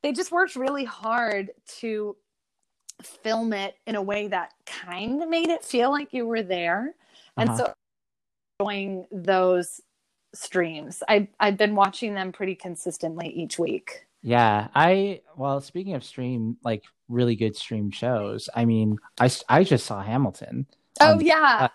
[0.01, 2.15] they just worked really hard to
[3.03, 6.95] film it in a way that kind of made it feel like you were there.
[7.37, 7.57] And Uh-huh.
[7.57, 7.73] so
[8.59, 9.81] enjoying those
[10.33, 11.03] streams.
[11.07, 14.05] I I've been watching them pretty consistently each week.
[14.21, 19.63] Yeah, I well, speaking of stream like really good stream shows, I mean, I I
[19.63, 20.65] just saw Hamilton.
[21.01, 21.67] Oh Um, yeah.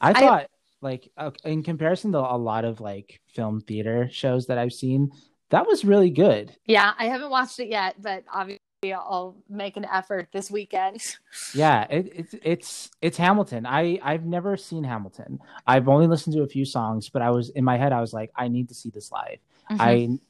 [0.00, 0.46] I I- thought
[0.80, 5.12] like uh, in comparison to a lot of like film theater shows that I've seen,
[5.50, 6.56] that was really good.
[6.66, 8.58] yeah, I haven't watched it yet, but obviously
[8.90, 11.00] I'll make an effort this weekend.
[11.54, 13.66] Yeah, it, it's it's it's Hamilton.
[13.66, 15.38] I I've never seen Hamilton.
[15.66, 18.12] I've only listened to a few songs, but I was in my head I was
[18.14, 19.38] like, I need to see this live.
[19.70, 19.80] Mm-hmm.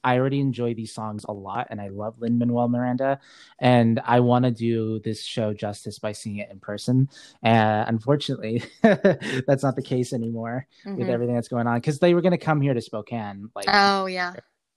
[0.05, 3.21] I I already enjoy these songs a lot, and I love Lin Manuel Miranda,
[3.61, 7.09] and I want to do this show justice by seeing it in person.
[7.43, 11.11] And unfortunately, that's not the case anymore with Mhm.
[11.11, 14.07] everything that's going on because they were going to come here to Spokane, like Oh
[14.07, 14.35] yeah.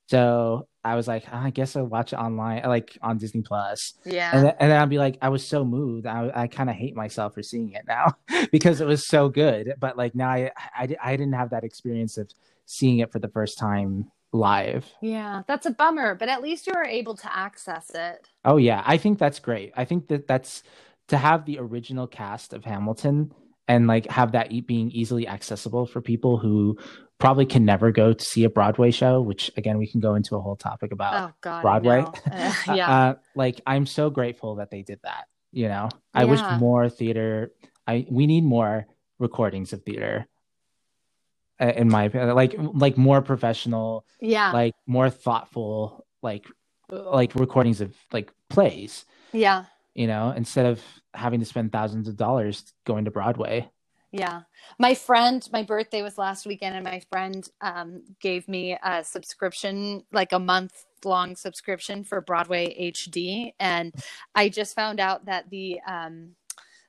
[0.09, 0.67] so.
[0.85, 4.31] I was like, "Ah, I guess I'll watch it online, like on Disney Plus, Yeah.
[4.33, 6.05] and then, and then I'd be like, I was so moved.
[6.05, 8.13] I I kind of hate myself for seeing it now
[8.51, 9.73] because it was so good.
[9.79, 12.29] But like now, I, I I didn't have that experience of
[12.65, 14.85] seeing it for the first time live.
[15.01, 18.29] Yeah, that's a bummer, but at least you were able to access it.
[18.43, 19.73] Oh yeah, I think that's great.
[19.75, 20.61] I think that that's
[21.07, 23.31] to have the original cast of Hamilton
[23.67, 26.77] and like have that being easily accessible for people who
[27.17, 29.21] probably can never go to see a Broadway show.
[29.21, 31.29] Which again, we can go into a whole topic about.
[31.29, 32.01] Oh God, Broadway.
[32.01, 32.13] know.
[32.31, 35.25] Uh, yeah, uh, like I'm so grateful that they did that.
[35.51, 37.51] You know, I wish more theater.
[37.87, 38.87] I we need more
[39.19, 40.27] recordings of theater.
[41.59, 46.45] uh, In my opinion, like like more professional, yeah, like more thoughtful, like
[46.89, 49.05] like recordings of like plays.
[49.31, 50.81] yeah, You know, instead of
[51.15, 53.69] having to spend thousands of dollars going to Broadway.
[54.11, 54.41] yeah.
[54.79, 60.03] My friend, my birthday was last weekend, and my friend um, gave me a subscription,
[60.13, 63.93] like a month long subscription for Broadway HD, and
[64.33, 66.35] I just found out that the um,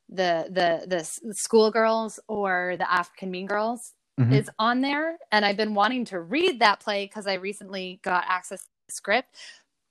[0.08, 4.32] the the the schoolgirls or the African Mean Girls Mhm.
[4.32, 8.24] is on there and I've been wanting to read that play because I recently got
[8.26, 9.36] access to the script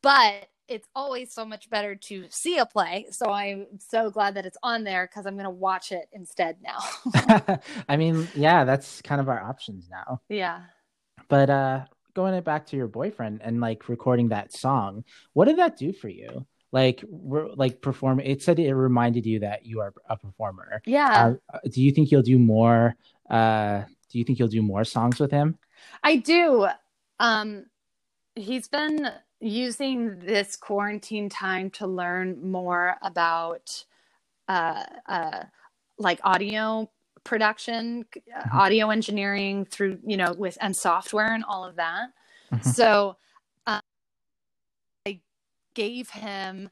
[0.02, 4.45] but it's always so much better to see a play so I'm so glad that
[4.45, 6.80] it's on there because I'm going to watch it instead now
[7.89, 10.22] I mean, yeah, that's kind of our options now.
[10.30, 10.61] yeah
[11.28, 15.03] But uh going back to your boyfriend and like recording that song,
[15.34, 16.45] what did that do for you?
[16.72, 20.82] Like we're like perform it said it reminded you that you are a performer.
[20.86, 22.95] yeah Uh, do you think you'll do more
[23.30, 25.57] uh do you think you'll do more songs with him?
[26.03, 26.68] I do
[27.20, 27.66] um
[28.36, 29.09] he's been
[29.46, 33.86] using this quarantine time to learn more about
[34.50, 35.43] uh uh
[36.00, 36.89] like audio
[37.24, 38.06] production
[38.46, 38.52] Mhm.
[38.54, 42.10] audio engineering through you know with and software and all of that
[42.52, 42.64] Mhm.
[42.76, 43.18] so
[43.68, 43.82] uh,
[45.08, 45.20] i
[45.76, 46.70] gave him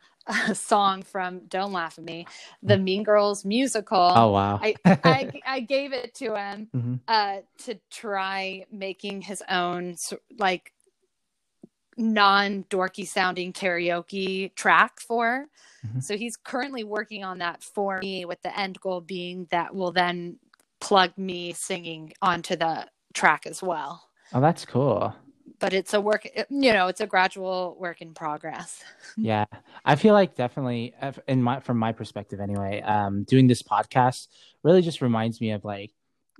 [0.49, 2.27] a song from don't laugh at me
[2.63, 4.59] the mean girls musical Oh wow.
[4.63, 7.01] I, I i gave it to him Mhm.
[7.07, 9.95] uh to try making his own
[10.39, 10.72] like
[11.97, 15.47] non dorky sounding karaoke track for
[15.85, 16.01] Mhm.
[16.03, 19.91] so he's currently working on that for me with the end goal being that will
[19.91, 20.37] then
[20.79, 25.13] plug me singing onto the track as well Oh, that's cool.
[25.59, 28.83] but it's a work you know it's a gradual work in progress
[29.15, 29.45] Yeah,
[29.85, 30.95] I feel like definitely,
[31.27, 34.27] in my from my perspective anyway, um, doing this podcast
[34.63, 35.91] really just reminds me of like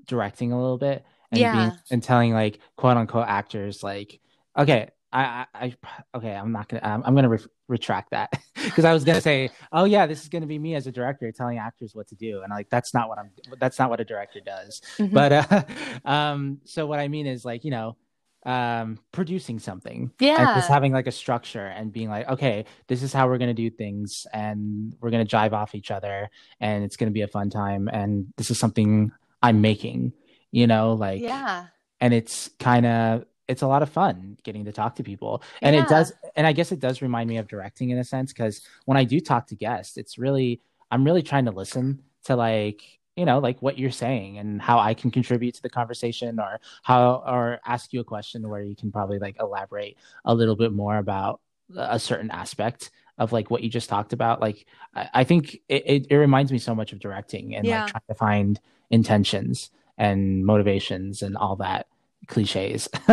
[0.08, 1.52] directing a little bit and Yeah.
[1.52, 4.20] being and telling like quote unquote actors like,
[4.58, 5.76] okay, I, I,
[6.16, 8.34] okay, I'm not gonna, um, I'm gonna re- retract that.
[8.64, 11.30] Because I was gonna say, oh yeah, this is gonna be me as a director
[11.34, 14.06] telling actors what to do, and like that's not what I'm, that's not what a
[14.06, 14.82] director does.
[14.98, 15.14] Mm-hmm.
[15.14, 15.64] But uh,
[16.10, 17.98] um, so what I mean is like you know,
[18.46, 20.12] um, producing something.
[20.20, 23.54] Yeah just having like a structure and being like okay this is how we're going
[23.54, 27.14] to do things and we're going to jive off each other and it's going to
[27.14, 29.12] be a fun time and this is something
[29.42, 30.14] i'm making
[30.52, 31.66] you know like yeah.
[32.00, 35.76] and it's kind of it's a lot of fun getting to talk to people and
[35.76, 35.82] Yeah.
[35.84, 38.62] it does and i guess it does remind me of directing in a sense because
[38.86, 42.82] when i do talk to guests it's really i'm really trying to listen to like
[43.16, 46.60] you know like what you're saying and how i can contribute to the conversation or
[46.84, 50.72] how or ask you a question where you can probably like elaborate a little bit
[50.72, 51.40] more about
[51.76, 54.66] a certain aspect of like what you just talked about like
[54.96, 57.82] i, I think it, it, it reminds me so much of directing and Yeah.
[57.82, 61.88] like trying to find intentions and motivations and all that
[62.28, 62.90] cliches.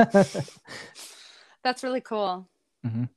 [1.62, 2.48] That's really cool.
[2.86, 3.08] Mhm.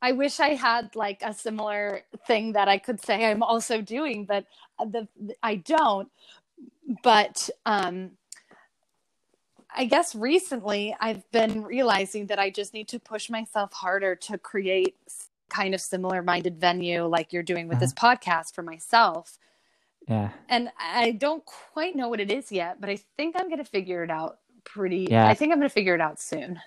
[0.00, 4.24] I wish I had like a similar thing that I could say I'm also doing,
[4.24, 4.46] but
[4.78, 5.06] the
[5.42, 6.10] I don't.
[7.02, 8.12] But um
[9.74, 14.38] I guess recently I've been realizing that I just need to push myself harder to
[14.38, 14.96] create
[15.48, 19.38] kind of similar minded venue like you're doing with this podcast for myself.
[20.08, 20.30] yeah.
[20.48, 23.70] And I don't quite know what it is yet, but I think I'm going to
[23.70, 25.26] figure it out pretty Yeah.
[25.26, 26.60] I think I'm going to figure it out soon.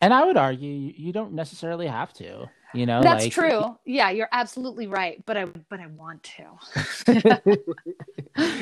[0.00, 2.50] And I would argue you don't necessarily have to.
[2.74, 3.78] You know, That's like- true.
[3.86, 7.56] Yeah, you're absolutely right, but I but I want to.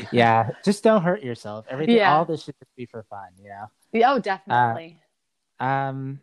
[0.12, 1.66] yeah, just don't hurt yourself.
[1.68, 2.14] Everything, Yeah.
[2.14, 3.28] all this should just be for fun.
[3.42, 3.66] You know.
[3.92, 5.00] Yeah, oh, definitely.
[5.58, 6.20] Um,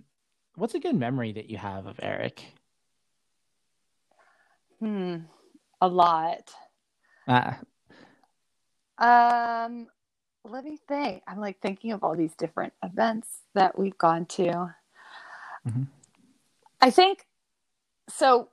[0.55, 2.43] what's a good memory that you have of Eric?
[4.79, 5.17] hmm.
[5.81, 6.51] A lot.
[7.27, 7.53] Uh,
[8.97, 9.87] Um,
[10.43, 11.23] let me think.
[11.27, 14.75] I'm like thinking of all these different events that we've gone to.
[15.67, 15.87] Mhm.
[16.81, 17.25] I think
[18.09, 18.49] so.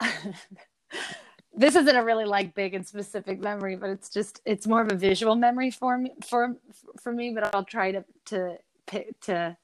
[1.54, 4.92] this isn't a really like big and specific memory, but it's just it's more of
[4.92, 6.56] a visual memory for me for
[7.00, 7.32] for me.
[7.34, 9.56] But I'll try to to pick to.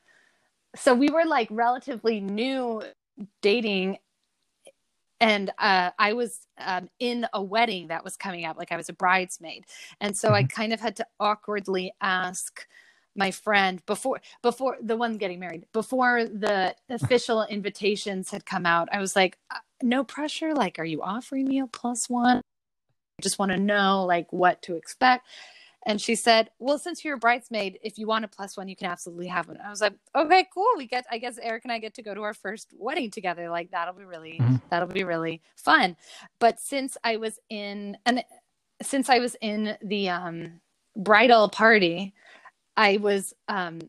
[0.76, 2.82] So we were like relatively new
[3.42, 3.98] dating
[5.20, 8.88] and uh, I was um, in a wedding that was coming up, like I was
[8.88, 9.64] a bridesmaid,
[10.00, 12.66] and so I kind of had to awkwardly ask
[13.16, 18.88] my friend before before the one getting married before the official invitations had come out.
[18.92, 20.54] I was like, uh, "No pressure.
[20.54, 22.38] Like, are you offering me a plus one?
[22.38, 25.26] I just want to know like what to expect."
[25.86, 28.76] And she said, "Well, since you're a bridesmaid, if you want a plus one, you
[28.76, 30.68] can absolutely have one." I was like, "Okay, cool.
[30.76, 31.06] We get.
[31.10, 33.50] I guess Eric and I get to go to our first wedding together.
[33.50, 34.62] Like that'll be really, Mhm.
[34.70, 35.96] that'll be really fun."
[36.40, 38.24] But since I was in, and
[38.82, 40.60] since I was in the um,
[40.96, 42.14] bridal party,
[42.76, 43.80] I was, um,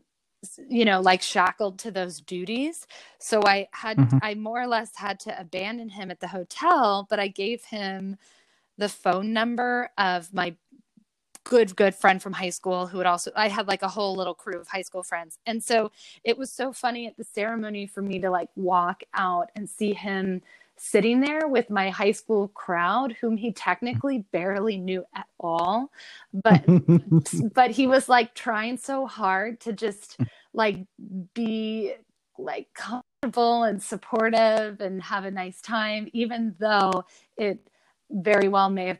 [0.68, 2.86] you know, like shackled to those duties.
[3.20, 4.20] So I had, Mhm.
[4.22, 7.06] I more or less had to abandon him at the hotel.
[7.10, 8.18] But I gave him
[8.78, 10.56] the phone number of my
[11.48, 14.34] good good friend from high school who would also I had like a whole little
[14.34, 15.38] crew of high school friends.
[15.46, 15.92] And so
[16.24, 19.92] it was so funny at the ceremony for me to like walk out and see
[19.92, 20.42] him
[20.76, 25.90] sitting there with my high school crowd whom he technically barely knew at all.
[26.32, 26.64] But
[27.54, 30.18] but he was like trying so hard to just
[30.52, 30.84] like
[31.32, 31.94] be
[32.38, 37.04] like comfortable and supportive and have a nice time even though
[37.38, 37.66] it
[38.10, 38.98] very well may have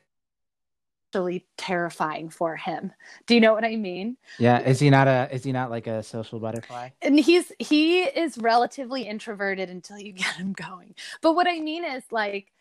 [1.17, 2.93] actually terrifying for him.
[3.27, 4.19] Do you know what I mean?
[4.39, 5.29] yeah, is he not a?
[5.33, 6.91] Is he not like a social butterfly?
[7.03, 10.95] And he's he is relatively introverted until you get him going.
[11.23, 12.53] But what I mean is like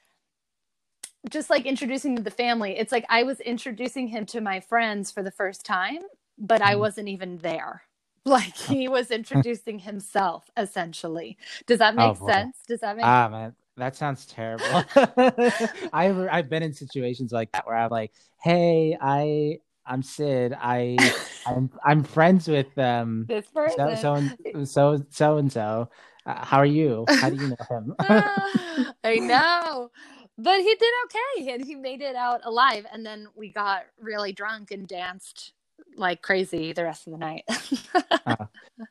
[1.29, 5.11] just like introducing to the family, it's like I was introducing him to my friends
[5.11, 5.99] for the first time,
[6.37, 6.77] but I Mhm.
[6.77, 7.83] wasn't even there.
[8.25, 11.37] Like he was introducing himself essentially.
[11.67, 12.57] Does that make Oh, sense?
[12.67, 14.83] Does that make Ah, man, that sounds terrible.
[15.93, 18.11] I've I've been in situations like that where I'm like,
[18.41, 20.55] hey, I I'm Sid.
[20.59, 20.97] I
[21.45, 23.97] I'm I'm friends with um this so person?
[23.97, 24.13] so
[24.53, 25.89] and so so and so.
[26.25, 27.05] Uh, How are you?
[27.07, 27.95] How do you know him?
[27.99, 29.91] Ah, I know.
[30.37, 32.85] But he did okay and he made it out alive.
[32.91, 35.53] And then we got really drunk and danced
[35.95, 37.43] like crazy the rest of the night.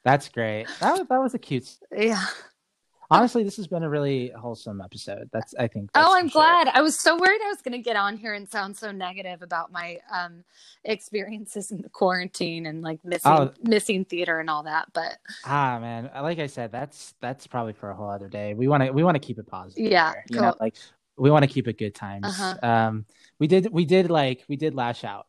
[0.04, 0.66] That's great.
[0.80, 1.68] That was, that was a cute.
[1.94, 2.24] yeah.
[3.10, 5.28] Honestly, this has been a really wholesome episode.
[5.32, 5.92] That's I think.
[5.92, 6.42] that's Oh, I'm sure.
[6.42, 6.68] glad.
[6.68, 9.42] I was so worried I was going to get on here and sound so negative
[9.42, 10.44] about my um,
[10.84, 13.52] experiences in the quarantine and like missing Oh.
[13.62, 14.88] missing theater and all that.
[14.92, 16.10] But Ah, man.
[16.14, 18.54] Like I said, that's that's probably for a whole other day.
[18.54, 19.90] We want to we want to keep it positive.
[19.90, 20.76] Yeah, here, you know, like
[21.16, 22.26] we want to keep it good times.
[22.26, 22.54] Uh-huh.
[22.68, 23.04] Um,
[23.38, 25.26] we did we did like we did lash out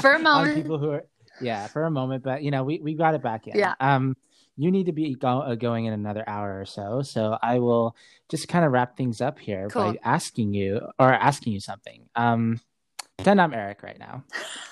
[0.00, 0.56] For a moment.
[0.56, 1.04] people who are
[1.40, 3.58] yeah for a moment, but you know we we got it back in.
[3.58, 3.74] Yeah.
[3.80, 4.16] Um,
[4.56, 7.96] you need to be go, uh, going in another hour or so, so I will
[8.28, 9.92] just kind of wrap things up here Cool.
[9.92, 12.08] by asking you or asking you something.
[12.14, 12.60] Um,
[13.16, 14.24] pretend I'm Eric right now.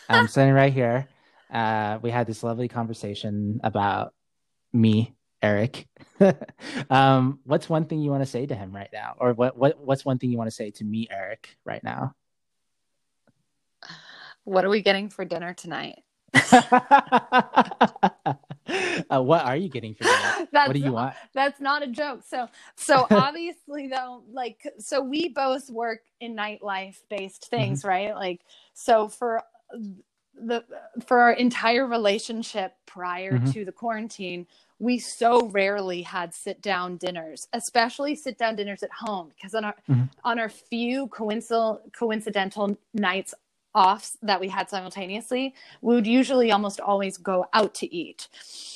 [0.09, 1.09] I'm sitting right here.
[1.52, 4.15] Uh, we had this lovely conversation about
[4.73, 5.86] me, Eric.
[6.90, 9.81] um, what's one thing you want to say to him right now, or what what
[9.81, 12.15] what's one thing you want to say to me, Eric, right now?
[14.44, 16.02] what are we getting for dinner tonight?
[19.11, 20.05] uh, what are you getting for?
[20.05, 21.15] That's What do you want?
[21.35, 22.23] That's not a joke.
[22.27, 28.15] So, so obviously, though, like, so we both work in nightlife based things, right?
[28.15, 28.43] Like,
[28.75, 29.43] so for
[30.35, 30.65] the
[31.07, 33.53] for our entire relationship prior Mhm.
[33.53, 34.47] to the quarantine,
[34.79, 39.65] we so rarely had sit down dinners, especially sit down dinners at home, because on
[39.65, 40.11] our Mhm.
[40.25, 43.35] on our few coincidental coincidental nights
[43.75, 48.29] offs that we had simultaneously, we would usually almost always go out to eat.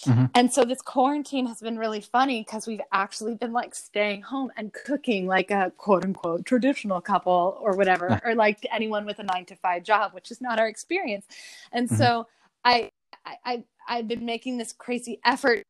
[0.07, 0.31] Mhm.
[0.35, 4.51] And so this quarantine has been really funny because we've actually been like staying home
[4.57, 9.25] and cooking like a quote unquote traditional couple or whatever, or like anyone with a
[9.25, 11.27] nine to five job, which is not our experience.
[11.73, 11.97] And Mhm.
[11.97, 12.27] so
[12.65, 12.91] I,
[13.27, 15.63] I, I, I've been making this crazy effort,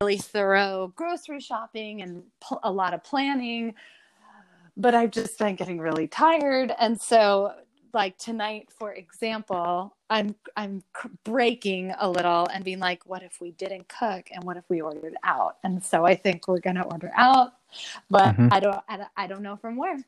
[0.00, 3.74] really thorough grocery shopping and pl- a lot of planning,
[4.76, 6.72] but I've just been getting really tired.
[6.78, 7.52] And so
[7.94, 10.82] like tonight for example i'm i'm
[11.24, 14.80] breaking a little and being like what if we didn't cook and what if we
[14.80, 17.52] ordered out and so i think we're going to order out
[18.10, 18.48] but Mhm.
[18.50, 19.98] I, don't, I don't i don't know from where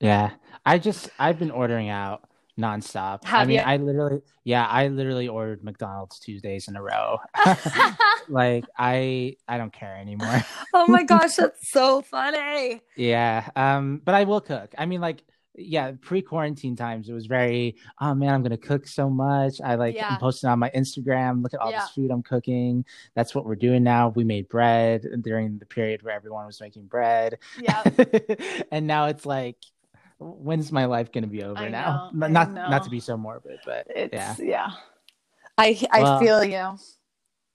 [0.00, 0.30] Yeah,
[0.64, 2.28] I just I've been ordering out
[2.58, 3.20] nonstop.
[3.36, 3.64] I mean, you?
[3.64, 7.18] I literally, yeah, I literally ordered McDonald's Tuesdays in a row.
[8.28, 10.46] like I I don't care anymore.
[10.72, 14.74] oh my gosh that's so funny yeah, um, but I will cook.
[14.78, 15.22] I mean, like.
[15.56, 17.76] Yeah, pre-quarantine times, it was very.
[18.00, 19.60] Oh man, I'm gonna cook so much.
[19.62, 20.08] I like Yeah.
[20.10, 21.42] I'm posting on my Instagram.
[21.42, 21.80] Look at all Yeah.
[21.80, 22.84] this food I'm cooking.
[23.14, 24.10] That's what we're doing now.
[24.10, 27.38] We made bread during the period where everyone was making bread.
[27.60, 27.82] yeah
[28.72, 29.56] and now it's like
[30.18, 33.16] when's my life going to be over I now know, not not to be so
[33.16, 34.70] morbid but it's yeah yeah,
[35.56, 36.76] i i Well- feel you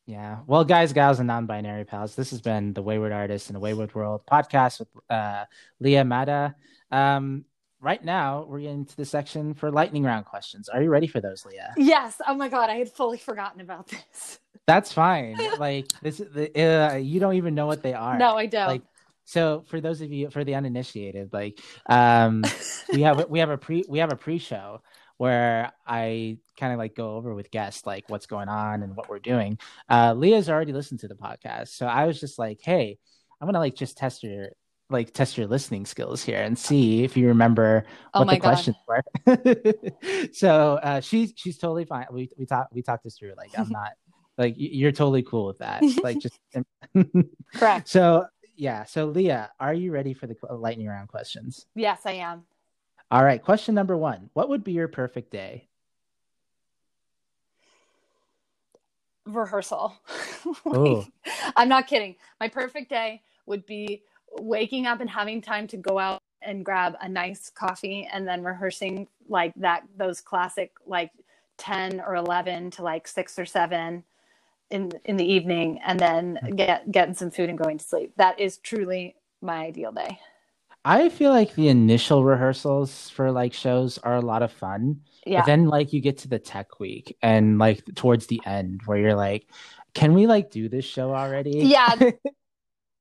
[0.08, 3.60] yeah well guys gals and non-binary pals this has been the wayward artist in a
[3.60, 5.46] wayward world podcast with uh,
[5.80, 6.56] Lea Madda
[6.92, 7.46] um,
[7.86, 10.68] right now we're getting to the section for lightning round questions.
[10.68, 11.60] Are you ready for those lea?
[11.78, 12.20] Yes.
[12.28, 14.40] Oh my god i had fully forgotten about this.
[14.68, 15.38] That's fine.
[15.60, 18.18] Like this is the uh, you don't even know what they are.
[18.18, 18.68] No i don't.
[18.68, 18.82] Like
[19.24, 22.44] so for those of you for the uninitiated like um
[22.92, 24.82] we have we have a pre we have a pre-show
[25.18, 29.10] where I kind of like go over with guests like what's going on and what
[29.10, 29.60] we're doing.
[29.90, 31.70] Uh Lea's already listened to the podcast.
[31.70, 32.98] So I was just like, "Hey,
[33.40, 34.50] I'm to like just test your
[34.90, 38.42] like test your listening skills here and see if you remember oh what the god
[38.42, 39.04] questions were."
[40.34, 42.06] so, uh she's she's totally fine.
[42.12, 43.92] We we talked we talked this through like I'm not
[44.38, 45.82] like you're totally cool with that.
[46.04, 46.40] Like just
[47.56, 48.26] correct So,
[48.56, 48.84] yeah.
[48.86, 51.66] So Lea, are you ready for the lightning round questions?
[51.76, 52.44] yes i am
[53.12, 54.30] All right, question number one.
[54.34, 55.70] What would be your perfect day?
[59.26, 59.96] rehearsal.
[60.66, 61.08] Like,
[61.56, 62.16] I'm not kidding.
[62.40, 64.04] My perfect day would be
[64.34, 68.44] waking up and having time to go out and grab a nice coffee and then
[68.44, 71.12] rehearsing like that those classic like
[71.58, 74.04] 10 or 11 to like 6 or 7
[74.72, 76.56] in in the evening and then mm-hmm.
[76.56, 78.14] get getting some food and going to sleep.
[78.18, 80.20] That is truly my ideal day.
[80.84, 85.02] I feel like the initial rehearsals for like shows are a lot of fun.
[85.26, 85.40] Yeah.
[85.40, 89.00] But then like you get to the tech week and like towards the end where
[89.00, 89.48] you're like,
[89.96, 91.60] can we like do this show already?
[91.60, 91.96] Yeah.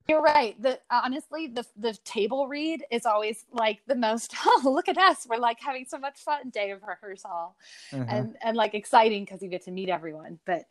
[0.09, 0.60] You're right.
[0.60, 4.35] The honestly, the the table read is always like the most.
[4.47, 5.26] Oh, look at us!
[5.28, 7.56] We're like having so much fun day of rehearsal,
[7.93, 8.05] Uh-huh.
[8.09, 10.39] and and like exciting because you get to meet everyone.
[10.44, 10.66] But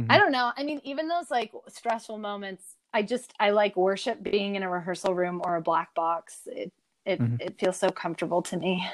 [0.00, 0.06] Mhm.
[0.10, 0.52] I don't know.
[0.56, 4.68] I mean, even those like stressful moments, I just I like worship being in a
[4.70, 6.40] rehearsal room or a black box.
[6.46, 6.72] It
[7.06, 7.40] it Mhm.
[7.40, 8.84] it feels so comfortable to me.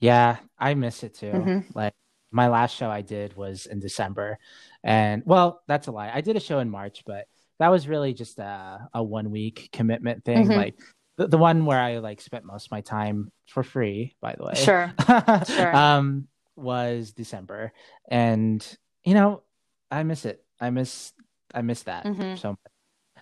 [0.00, 1.32] Yeah, I miss it too.
[1.32, 1.64] Mhm.
[1.74, 1.94] Like
[2.30, 4.38] my last show I did was in December,
[4.82, 6.10] and well, that's a lie.
[6.12, 7.26] I did a show in March, but
[7.64, 10.48] that was really just a, a one week commitment thing.
[10.48, 10.54] Mhm.
[10.56, 10.74] Like
[11.16, 14.44] the, the one where I like spent most of my time for free, by the
[14.44, 14.54] way.
[14.54, 14.92] Sure.
[15.46, 15.74] Sure.
[15.74, 17.72] um, was December,
[18.10, 18.60] and
[19.02, 19.42] you know,
[19.90, 20.44] I miss it.
[20.60, 21.14] I miss
[21.54, 22.38] I miss that Mhm.
[22.38, 22.58] so much.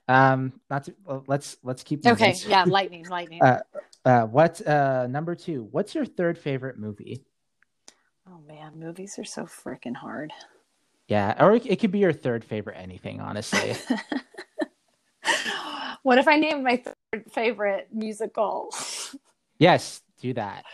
[0.08, 2.04] Um, not to well, let's let's keep.
[2.04, 2.34] Okay.
[2.48, 2.64] Yeah.
[2.66, 3.06] Lightning.
[3.08, 3.40] Lightning.
[3.42, 3.60] Uh,
[4.04, 5.68] Uh, what uh number two?
[5.70, 7.24] What's your third favorite movie?
[8.28, 10.32] oh man, movies are so freaking hard.
[11.08, 13.74] Yeah, or it, it could be your third favorite anything, honestly.
[16.02, 18.74] what if I name my third favorite musical?
[19.58, 20.64] yes, do that.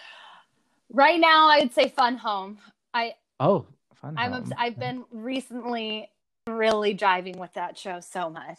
[0.93, 2.59] right now, I'd say Fun Home.
[2.95, 4.15] I Oh, fun.
[4.17, 4.43] I'm home.
[4.43, 6.11] obs- I've been recently
[6.47, 8.59] really jiving with that show so much.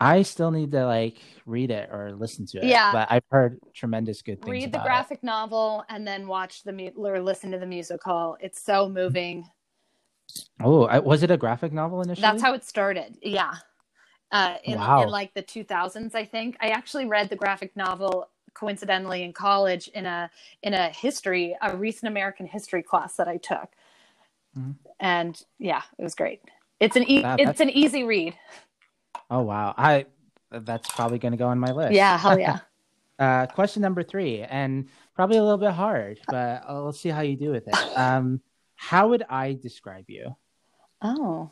[0.00, 2.64] I still need to like read it or listen to it.
[2.64, 2.92] Yeah.
[2.92, 4.50] but I've heard tremendous good things.
[4.50, 8.36] Read the graphic novel and then watch the mu- or listen to the musical.
[8.40, 9.44] It's so moving.
[10.60, 12.22] Oh, I- was it a graphic novel initially?
[12.22, 13.18] That's how it started.
[13.22, 13.54] Yeah.
[14.30, 15.02] Uh, in, Wow.
[15.04, 16.56] in like the 2000s, I think.
[16.60, 20.30] I actually read the graphic novel coincidentally in college in a
[20.62, 23.68] in a history, a recent American history class that I took.
[24.58, 24.74] Mhm.
[25.00, 26.42] And yeah, it was great.
[26.80, 28.36] It's an e- Wow, it's an easy read.
[29.30, 30.06] Oh wow, I
[30.50, 31.92] that's probably going to go on my list.
[31.94, 32.58] Yeah, hell yeah.
[33.18, 37.34] Uh, question number three, and probably a little bit hard, but let's see how you
[37.36, 37.74] do with it.
[37.96, 38.40] Um,
[38.78, 40.36] how would I describe you?
[41.02, 41.50] Oh.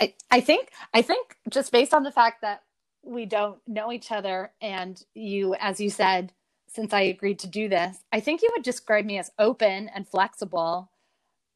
[0.00, 2.62] I I think I think just based on the fact that
[3.02, 6.32] we don't know each other and you as you said
[6.68, 7.98] since I agreed to do this.
[8.12, 10.92] I think you would describe me as open and flexible.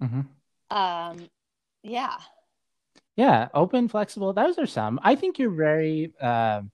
[0.01, 0.22] hmm
[0.68, 1.31] Um,
[1.85, 2.16] yeah.
[3.14, 4.32] Yeah, open, flexible.
[4.32, 4.98] Those are some.
[5.01, 6.72] I think you're very um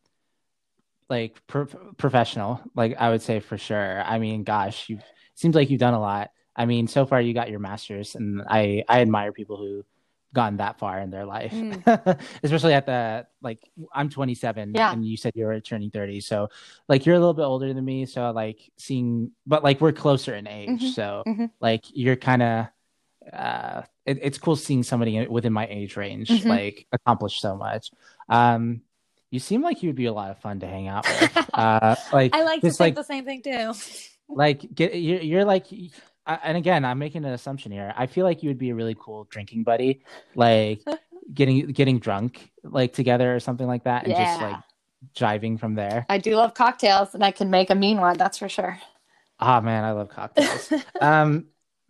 [1.11, 1.66] like pro-
[1.98, 2.62] professional.
[2.74, 4.02] Like I would say for sure.
[4.02, 5.01] I mean, gosh, you
[5.35, 6.31] seems like you've done a lot.
[6.61, 9.85] I mean, so far you got your master's, and I I admire people who
[10.32, 11.53] gotten that far in their life,
[12.45, 13.61] especially at the like
[13.95, 14.93] I'm 27, Yeah.
[14.93, 16.49] and you said you were turning 30, so
[16.89, 18.05] like you're a little bit older than me.
[18.07, 21.51] So like seeing, but like we're closer in age, Mhm, so mhm.
[21.61, 22.66] like you're kind of
[23.32, 26.49] uh it, it's cool seeing somebody within my age range Mhm.
[26.49, 27.91] like accomplish so much
[28.31, 28.81] um
[29.31, 32.35] you seem like you'd be a lot of fun to hang out with uh like
[32.35, 33.73] I like to think like the same thing too.
[34.28, 35.66] like get you're, you're like
[36.43, 37.93] and again i'm making an assumption here.
[37.97, 40.02] I feel like you would be a really cool drinking buddy
[40.35, 40.82] like
[41.35, 44.57] getting getting drunk like together or something like that and just like
[45.15, 46.05] jiving from there.
[46.09, 48.78] I do love cocktails and I can make a mean one, that's for sure.
[49.39, 50.73] ah man i love cocktails.
[51.01, 51.47] Um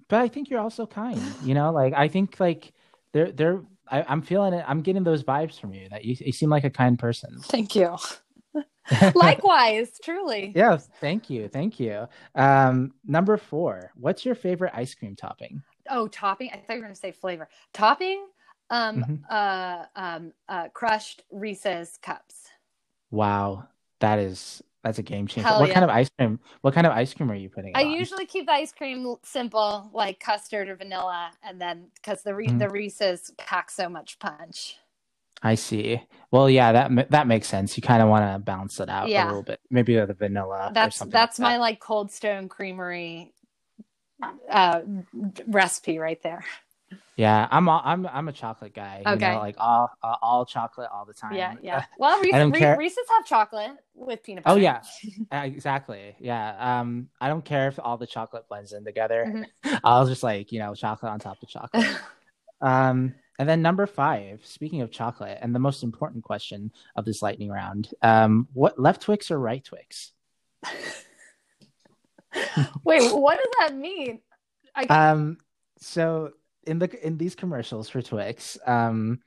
[0.09, 1.73] but i think you're also kind you know?
[1.73, 2.73] Like i think like
[3.12, 4.65] they're they're I, i'm feeling it.
[4.69, 7.41] I'm getting those vibes from you that you, you seem like a kind person.
[7.43, 7.97] Thank you.
[9.15, 10.52] Likewise, truly.
[10.55, 16.07] Yes, thank you thank you um number four what's your favorite ice cream topping Oh,
[16.09, 16.51] topping.
[16.52, 17.48] I thought you were going to say flavor.
[17.73, 18.27] Topping,
[18.69, 19.19] um, Mhm.
[19.28, 22.48] uh, um, uh, crushed Reese's cups.
[23.11, 23.66] wow
[24.01, 25.74] that is that's a game changer Hell what yeah.
[25.74, 27.86] kind of ice cream what kind of ice cream are you putting I on?
[27.98, 32.48] usually keep the ice cream simple, like custard or vanilla, and then because the Re-
[32.48, 32.59] Mhm.
[32.59, 34.77] the Reese's pack so much punch.
[35.43, 36.01] I see
[36.31, 39.25] well yeah that that makes sense you kind of want to balance it out Yeah.
[39.25, 41.61] a little bit maybe the vanilla or That's something that's like my that.
[41.61, 43.33] like Cold Stone Creamery
[44.51, 44.81] uh
[45.47, 46.45] recipe right there.
[47.17, 49.33] yeah i'm all, i'm i'm a chocolate guy you Okay.
[49.33, 51.85] know, like all uh, all chocolate all the time Yeah, yeah.
[51.99, 52.77] Well, Reese, don't Re- care.
[52.77, 54.83] Reese's have chocolate with peanut Oh yeah,
[55.33, 56.17] Uh, exactly.
[56.19, 56.81] Yeah.
[56.81, 59.25] Um, I don't care if all the chocolate blends in together.
[59.29, 59.75] Mm-hmm.
[59.85, 61.87] I'll just like you know chocolate on top of chocolate.
[62.61, 64.45] um, and then number five.
[64.45, 69.01] Speaking of chocolate, and the most important question of this lightning round: um, what left
[69.01, 70.12] Twix or right Twix?
[72.85, 74.21] Wait, what does that mean?
[74.75, 75.39] I, Um,
[75.79, 76.33] so
[76.67, 79.21] in the in these commercials for Twix, um,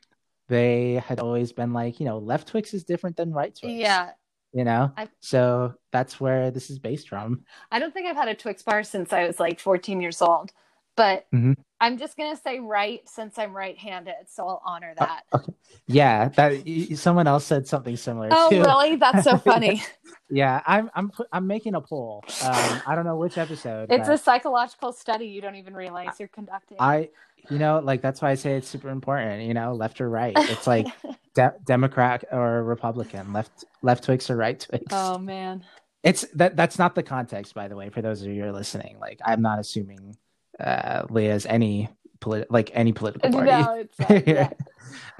[0.48, 3.74] they had always been like, you know, left Twix is different than right Twix.
[3.74, 4.12] yeah,
[4.54, 7.44] You know, I- so that's where this is based from.
[7.72, 10.52] I don't think I've had a Twix bar since I was like 14 years old,
[10.96, 11.56] but Mhm.
[11.80, 15.46] I'm just gonna say right since I'm right-handed, so I'll honor Uh, that.
[15.86, 16.64] Yeah, that
[16.96, 18.62] someone else said something similar oh, too.
[18.62, 18.96] really?
[18.96, 19.84] That's so funny.
[20.30, 22.24] Yeah, I'm I'm I'm making a poll.
[22.44, 23.92] Um, I don't know which episode.
[23.92, 26.78] it's a psychological study you don't even realize you're conducting.
[26.80, 27.10] I,
[27.50, 29.44] you know, like that's why I say it's super important.
[29.44, 30.34] You know, left or right.
[30.38, 30.88] It's like
[31.36, 34.86] de- Democrat or Republican, left left Twix or right Twix.
[34.92, 35.66] oh man.
[36.04, 38.52] It's that that's not the context, by the way, for those of you who are
[38.54, 38.98] listening.
[39.00, 40.16] Like, I'm not assuming
[40.60, 41.90] uh, Lea's any
[42.20, 43.52] polit- like any political party.
[43.52, 44.50] No, it's uh, yeah.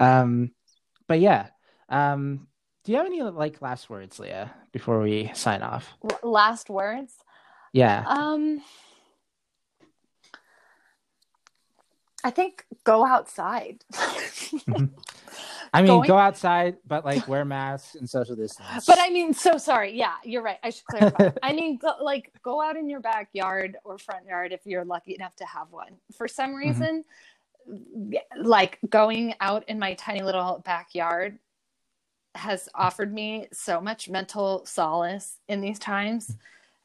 [0.00, 0.50] um,
[1.06, 1.48] but yeah.
[1.88, 2.48] Um,
[2.84, 5.88] do you have any like last words, Lea, before we sign off?
[6.10, 7.14] L- last words.
[7.72, 8.04] Yeah.
[8.06, 8.62] Um,
[12.22, 13.84] I think go outside.
[15.74, 18.86] I mean, going- go outside, but like wear masks and social distance.
[18.86, 19.92] But I mean, so sorry.
[19.96, 20.58] Yeah, you're right.
[20.62, 21.30] I should clarify.
[21.42, 25.14] I mean, go, like go out in your backyard or front yard if you're lucky
[25.14, 25.92] enough to have one.
[26.16, 26.56] For some Mm-hmm.
[26.68, 27.04] reason,
[28.36, 31.38] like going out in my tiny little backyard
[32.34, 36.36] has offered me so much mental solace in these times.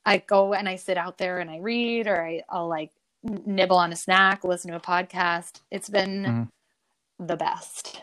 [0.06, 2.91] I go and I sit out there and I read, or I, I'll like
[3.24, 5.61] nibble on a snack, listen to a podcast.
[5.72, 6.24] It's been
[7.20, 7.28] Mhm.
[7.28, 8.02] the best.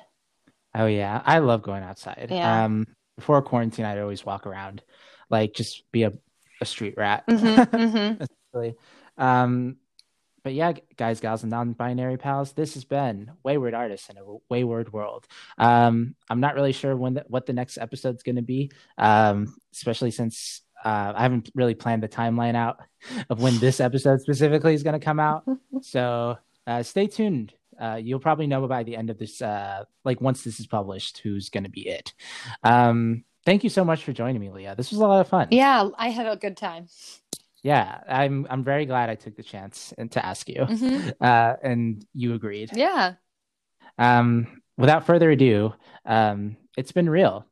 [0.77, 2.29] Oh yeah, I love going outside.
[2.31, 2.65] Yeah.
[2.65, 2.87] Um,
[3.17, 4.83] before quarantine, I'd always walk around,
[5.31, 6.13] like just be a,
[6.61, 7.25] a street rat.
[7.29, 8.75] Mhm, mhm.
[9.19, 9.77] Um,
[10.47, 14.93] but yeah, guys, gals, and non-binary pals, this has been Wayward Artists in a Wayward
[14.93, 15.27] World.
[15.59, 19.57] Um, I'm not really sure when the, what the next episode's going to be, um,
[19.73, 22.79] especially since uh, I haven't really planned the timeline out
[23.29, 25.45] of when this episode specifically is going to come out.
[25.83, 27.53] so uh, stay tuned.
[27.81, 31.19] Uh, you'll probably know by the end of this, uh, like once this is published,
[31.19, 32.13] who's going to be it.
[32.63, 34.75] Um, thank you so much for joining me, Lea.
[34.77, 35.49] This was a lot of fun.
[35.51, 36.89] Yeah, I had a good time.
[37.63, 41.13] Yeah, I'm I'm very glad I took the chance and to ask you, Mhm.
[41.21, 42.71] uh, and you agreed.
[42.75, 43.15] Yeah.
[43.99, 45.75] Um, without further ado,
[46.05, 47.45] um, it's been real.